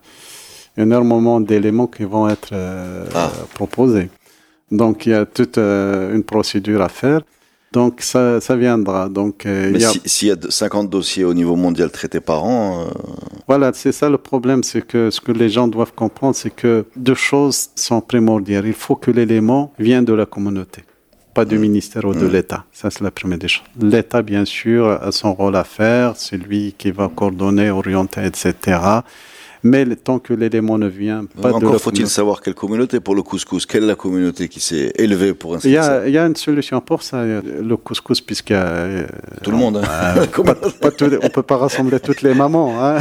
énormément 0.76 1.40
d'éléments 1.40 1.88
qui 1.88 2.04
vont 2.04 2.28
être 2.28 2.50
euh, 2.52 3.06
Ah. 3.12 3.32
proposés. 3.54 4.08
Donc 4.70 5.06
il 5.06 5.10
y 5.10 5.14
a 5.14 5.26
toute 5.26 5.58
une 5.58 6.22
procédure 6.22 6.80
à 6.80 6.88
faire. 6.88 7.22
Donc 7.72 8.00
ça, 8.02 8.40
ça 8.40 8.54
viendra. 8.56 9.08
Donc 9.08 9.46
euh, 9.46 9.70
mais 9.72 9.80
si- 9.80 10.02
s'il 10.04 10.28
y 10.28 10.30
a 10.30 10.36
de- 10.36 10.50
50 10.50 10.90
dossiers 10.90 11.24
au 11.24 11.34
niveau 11.34 11.56
mondial 11.56 11.90
traités 11.90 12.20
par 12.20 12.44
an, 12.44 12.82
euh, 12.82 12.90
Voilà, 13.48 13.72
c'est 13.74 13.92
ça 13.92 14.08
le 14.08 14.18
problème, 14.18 14.62
c'est 14.62 14.86
que 14.86 15.10
ce 15.10 15.20
que 15.20 15.32
les 15.32 15.48
gens 15.48 15.68
doivent 15.68 15.92
comprendre, 15.94 16.34
c'est 16.36 16.54
que 16.54 16.84
deux 16.96 17.14
choses 17.14 17.68
sont 17.76 18.00
primordiales. 18.00 18.66
Il 18.66 18.72
faut 18.74 18.96
que 18.96 19.10
l'élément 19.10 19.72
vienne 19.78 20.04
de 20.04 20.12
la 20.12 20.26
communauté, 20.26 20.82
pas 21.34 21.44
du 21.44 21.58
ministère 21.58 22.04
ou 22.04 22.14
de 22.14 22.26
Mm. 22.26 22.32
l'État. 22.32 22.64
Ça, 22.72 22.90
c'est 22.90 23.02
la 23.02 23.10
première 23.10 23.38
des 23.38 23.48
choses. 23.48 23.64
L'État, 23.80 24.22
bien 24.22 24.44
sûr, 24.44 24.80
a 25.08 25.10
son 25.12 25.32
rôle 25.34 25.56
à 25.56 25.64
faire, 25.64 26.14
c'est 26.16 26.36
lui 26.36 26.74
qui 26.78 26.90
va 26.90 27.08
coordonner, 27.14 27.70
orienter, 27.70 28.22
etc. 28.30 28.78
Mais 29.64 29.84
tant 29.94 30.18
que 30.18 30.34
l'élément 30.34 30.76
ne 30.76 30.88
vient 30.88 31.24
pas 31.40 31.50
de 31.50 31.54
encore 31.54 31.80
faut-il 31.80 32.08
savoir 32.08 32.40
quelle 32.40 32.54
communauté 32.54 32.98
pour 32.98 33.14
le 33.14 33.22
couscous 33.22 33.64
Quelle 33.64 33.84
est 33.84 33.86
la 33.86 33.94
communauté 33.94 34.48
qui 34.48 34.58
s'est 34.58 34.92
élevée 34.96 35.34
pour 35.34 35.52
Il 35.52 35.56
inscrire 35.56 35.80
y, 35.80 35.84
ça 35.84 36.00
a, 36.00 36.06
il 36.08 36.12
y 36.12 36.18
a 36.18 36.26
une 36.26 36.34
solution 36.34 36.80
pour 36.80 37.02
ça, 37.04 37.24
le 37.24 37.76
couscous, 37.76 38.20
puisqu'il 38.20 38.54
y 38.54 38.56
a... 38.56 38.64
euh, 38.66 39.06
Tout 39.42 39.52
le 39.52 39.56
monde. 39.56 39.76
hein. 39.76 40.14
euh, 40.16 40.26
pas, 40.44 40.54
pas 40.56 40.90
on 41.22 41.28
peut 41.28 41.42
pas 41.44 41.56
rassembler 41.58 42.00
toutes 42.00 42.22
les 42.22 42.34
mamans. 42.34 42.74
Hein. 42.84 42.98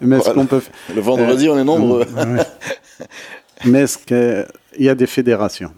Mais 0.00 0.18
ce 0.18 0.24
Voilà. 0.24 0.40
qu'on 0.40 0.46
peut 0.46 0.62
Le 0.94 1.00
vendredi, 1.00 1.48
on 1.48 1.56
est 1.58 1.64
nombreux. 1.64 2.00
Ouais. 2.16 3.06
Mais 3.64 3.86
ce 3.86 3.98
que, 3.98 4.44
il 4.76 4.84
y 4.84 4.88
a 4.88 4.94
des 4.96 5.06
fédérations. 5.06 5.70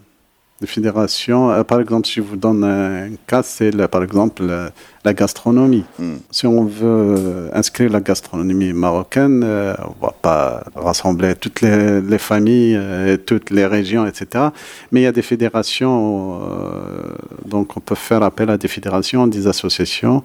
Des 0.60 0.66
fédérations, 0.66 1.50
euh, 1.50 1.64
par 1.64 1.80
exemple, 1.80 2.06
si 2.06 2.14
je 2.14 2.22
vous 2.22 2.36
donne 2.36 2.64
un 2.64 3.10
cas, 3.26 3.42
c'est 3.42 3.70
par 3.88 4.02
exemple 4.02 4.42
euh, 4.48 4.70
la 5.06 5.14
gastronomie. 5.14 5.84
Hmm. 5.98 6.16
Si 6.30 6.46
on 6.46 6.64
veut 6.64 6.80
euh, 6.84 7.48
inscrire 7.52 7.90
la 7.90 8.00
gastronomie 8.00 8.72
marocaine, 8.72 9.42
euh, 9.44 9.74
on 10.00 10.06
va 10.06 10.12
pas 10.20 10.64
rassembler 10.74 11.34
toutes 11.36 11.60
les, 11.60 12.00
les 12.00 12.18
familles, 12.18 12.80
et 13.06 13.18
toutes 13.18 13.50
les 13.50 13.66
régions, 13.66 14.04
etc. 14.06 14.46
Mais 14.90 15.00
il 15.00 15.04
y 15.04 15.06
a 15.06 15.12
des 15.12 15.22
fédérations, 15.22 16.40
euh, 16.40 17.02
donc 17.44 17.76
on 17.76 17.80
peut 17.80 17.94
faire 17.94 18.22
appel 18.24 18.50
à 18.50 18.56
des 18.58 18.68
fédérations, 18.68 19.26
des 19.26 19.46
associations, 19.46 20.24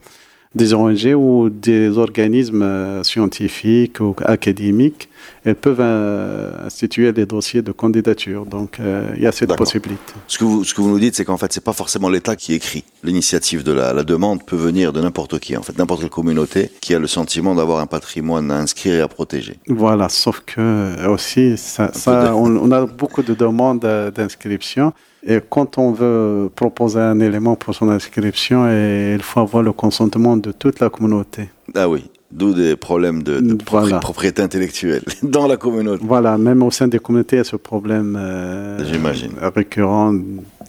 des 0.53 0.73
ONG 0.73 1.13
ou 1.15 1.49
des 1.49 1.97
organismes 1.97 2.61
euh, 2.61 3.03
scientifiques 3.03 4.01
ou 4.01 4.13
académiques. 4.25 5.07
Elles 5.45 5.55
peuvent 5.55 5.79
euh, 5.79 6.51
instituer 6.65 7.13
des 7.13 7.25
dossiers 7.25 7.61
de 7.61 7.71
candidature. 7.71 8.45
Donc 8.45 8.79
euh, 8.79 9.07
il 9.15 9.23
y 9.23 9.27
a 9.27 9.31
cette 9.31 9.55
possibilité. 9.55 10.01
Ce 10.27 10.37
que 10.37 10.43
vous, 10.43 10.63
ce 10.65 10.73
que 10.73 10.81
vous 10.81 10.89
nous 10.89 10.99
dites, 10.99 11.15
c'est 11.15 11.23
qu'en 11.23 11.37
fait, 11.37 11.53
c'est 11.53 11.63
pas 11.63 11.71
forcément 11.73 12.09
l'État 12.09 12.35
qui 12.35 12.53
écrit. 12.53 12.83
L'initiative 13.03 13.63
de 13.63 13.71
la, 13.71 13.93
la 13.93 14.03
demande 14.03 14.43
peut 14.45 14.57
venir 14.57 14.91
de 14.91 14.99
n'importe 14.99 15.39
qui. 15.39 15.55
En 15.55 15.61
fait, 15.63 15.77
n'importe 15.77 16.01
quelle 16.01 16.09
communauté 16.09 16.69
qui 16.81 16.93
a 16.93 16.99
le 16.99 17.07
sentiment 17.07 17.55
d'avoir 17.55 17.79
un 17.79 17.87
patrimoine 17.87 18.51
à 18.51 18.57
inscrire 18.57 18.95
et 18.95 19.01
à 19.01 19.07
protéger. 19.07 19.55
Voilà, 19.67 20.09
sauf 20.09 20.41
que 20.45 21.07
aussi, 21.07 21.57
ça, 21.57 21.87
peu 21.87 21.97
ça, 21.99 22.25
de- 22.27 22.33
on, 22.33 22.57
on 22.57 22.71
a 22.71 22.85
beaucoup 22.85 23.23
de 23.23 23.33
demandes 23.33 23.79
d'inscription. 24.15 24.91
Et 25.23 25.39
quand 25.49 25.77
on 25.77 25.91
veut 25.91 26.49
proposer 26.55 26.99
un 26.99 27.19
élément 27.19 27.55
pour 27.55 27.75
son 27.75 27.89
inscription, 27.89 28.67
il 28.67 29.21
faut 29.21 29.39
avoir 29.39 29.61
le 29.63 29.71
consentement 29.71 30.35
de 30.37 30.51
toute 30.51 30.79
la 30.79 30.89
communauté. 30.89 31.49
Ah 31.75 31.87
oui. 31.87 32.09
D'où 32.31 32.53
des 32.53 32.75
problèmes 32.77 33.23
de, 33.23 33.39
de 33.41 33.53
propri- 33.55 33.81
Voilà. 33.89 33.99
propriété 33.99 34.41
intellectuelle 34.41 35.03
dans 35.23 35.47
la 35.47 35.57
communauté. 35.57 36.01
Voilà, 36.05 36.37
même 36.37 36.63
au 36.63 36.71
sein 36.71 36.87
des 36.87 36.99
communautés, 36.99 37.35
il 37.35 37.39
y 37.39 37.41
a 37.41 37.43
ce 37.43 37.57
problème 37.57 38.17
euh, 38.19 38.83
J'imagine. 38.85 39.33
récurrent. 39.53 40.13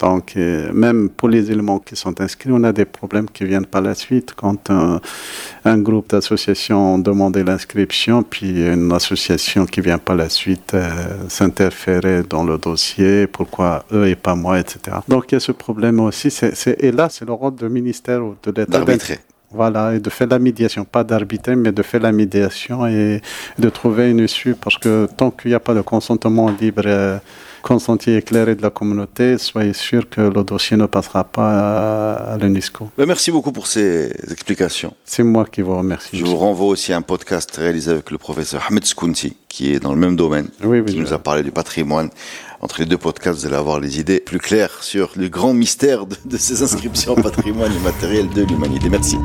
Donc, 0.01 0.33
euh, 0.35 0.71
même 0.73 1.07
pour 1.09 1.29
les 1.29 1.51
éléments 1.51 1.79
qui 1.79 1.95
sont 1.95 2.19
inscrits, 2.19 2.49
on 2.51 2.63
a 2.65 2.73
des 2.73 2.83
problèmes 2.85 3.29
qui 3.29 3.45
viennent 3.45 3.65
par 3.65 3.81
la 3.81 3.95
suite. 3.95 4.33
Quand 4.35 4.69
un, 4.71 4.99
un 5.63 5.77
groupe 5.77 6.09
d'associations 6.09 6.99
demande 6.99 7.37
l'inscription, 7.37 8.23
puis 8.23 8.65
une 8.67 8.91
association 8.91 9.65
qui 9.65 9.79
vient 9.81 9.99
par 9.99 10.15
la 10.17 10.27
suite 10.29 10.73
euh, 10.73 10.89
s'interférer 11.29 12.23
dans 12.29 12.43
le 12.43 12.57
dossier, 12.57 13.27
pourquoi 13.27 13.85
eux 13.93 14.07
et 14.07 14.15
pas 14.15 14.35
moi, 14.35 14.59
etc. 14.59 14.97
Donc, 15.07 15.31
il 15.31 15.35
y 15.35 15.37
a 15.37 15.39
ce 15.39 15.51
problème 15.51 15.99
aussi. 15.99 16.29
C'est- 16.31 16.55
c'est- 16.55 16.75
et 16.83 16.91
là, 16.91 17.07
c'est 17.09 17.25
le 17.25 17.33
rôle 17.33 17.55
du 17.55 17.69
ministère 17.69 18.23
ou 18.25 18.35
de 18.43 18.49
l'État 18.51 18.79
D'arbitrer. 18.79 19.19
Voilà, 19.53 19.93
et 19.95 19.99
de 19.99 20.09
faire 20.09 20.27
la 20.27 20.39
médiation, 20.39 20.83
pas 20.85 21.03
d'arbitrer, 21.03 21.55
mais 21.55 21.71
de 21.71 21.83
faire 21.83 22.01
la 22.01 22.11
médiation 22.11 22.85
et 22.87 23.21
de 23.59 23.69
trouver 23.69 24.09
une 24.11 24.19
issue, 24.19 24.55
parce 24.55 24.77
que 24.77 25.07
tant 25.17 25.31
qu'il 25.31 25.49
n'y 25.51 25.55
a 25.55 25.59
pas 25.59 25.73
de 25.73 25.81
consentement 25.81 26.49
libre, 26.59 26.83
euh, 26.85 27.17
consenti 27.61 28.11
éclairé 28.11 28.55
de 28.55 28.61
la 28.61 28.69
communauté, 28.69 29.37
soyez 29.37 29.71
sûr 29.73 30.09
que 30.09 30.19
le 30.19 30.43
dossier 30.43 30.75
ne 30.75 30.85
passera 30.85 31.23
pas 31.23 31.51
à, 31.51 32.33
à 32.33 32.37
l'UNESCO. 32.37 32.89
Ben, 32.97 33.05
merci 33.05 33.31
beaucoup 33.31 33.53
pour 33.53 33.67
ces 33.67 34.11
explications. 34.31 34.93
C'est 35.05 35.23
moi 35.23 35.45
qui 35.49 35.61
vous 35.61 35.77
remercie. 35.77 36.17
Je 36.17 36.25
vous 36.25 36.35
renvoie 36.35 36.67
aussi 36.67 36.91
à 36.91 36.97
un 36.97 37.01
podcast 37.01 37.55
réalisé 37.55 37.91
avec 37.91 38.11
le 38.11 38.17
professeur 38.17 38.65
Ahmed 38.69 38.83
Skounti, 38.83 39.37
qui 39.47 39.73
est 39.73 39.79
dans 39.79 39.93
le 39.93 39.99
même 39.99 40.17
domaine, 40.17 40.49
Oui, 40.63 40.79
oui, 40.79 40.85
qui 40.91 40.97
je- 40.97 41.01
nous 41.01 41.13
a 41.13 41.19
parlé 41.19 41.41
du 41.41 41.51
patrimoine 41.51 42.09
entre 42.63 42.79
les 42.79 42.85
deux 42.85 42.97
podcasts, 42.97 43.41
vous 43.41 43.45
allez 43.45 43.57
avoir 43.57 43.81
les 43.81 43.99
idées 43.99 44.21
plus 44.21 44.39
claires 44.39 44.83
sur 44.83 45.11
le 45.17 45.27
grand 45.27 45.53
mystère 45.53 46.05
de, 46.05 46.37
ces 46.37 46.63
inscriptions 46.63 47.11
au 47.11 47.15
patrimoine 47.21 47.73
immatériel 47.73 48.29
de 48.29 48.43
l'humanité. 48.43 48.89
Merci. 48.89 49.17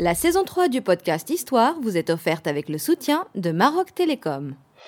La 0.00 0.14
saison 0.16 0.42
3 0.42 0.68
du 0.68 0.82
podcast 0.82 1.30
Histoire 1.30 1.76
vous 1.80 1.96
est 1.96 2.10
offerte 2.10 2.48
avec 2.48 2.68
le 2.68 2.78
soutien 2.78 3.26
de 3.36 3.52
Maroc 3.52 3.94
Télécom. 3.94 4.54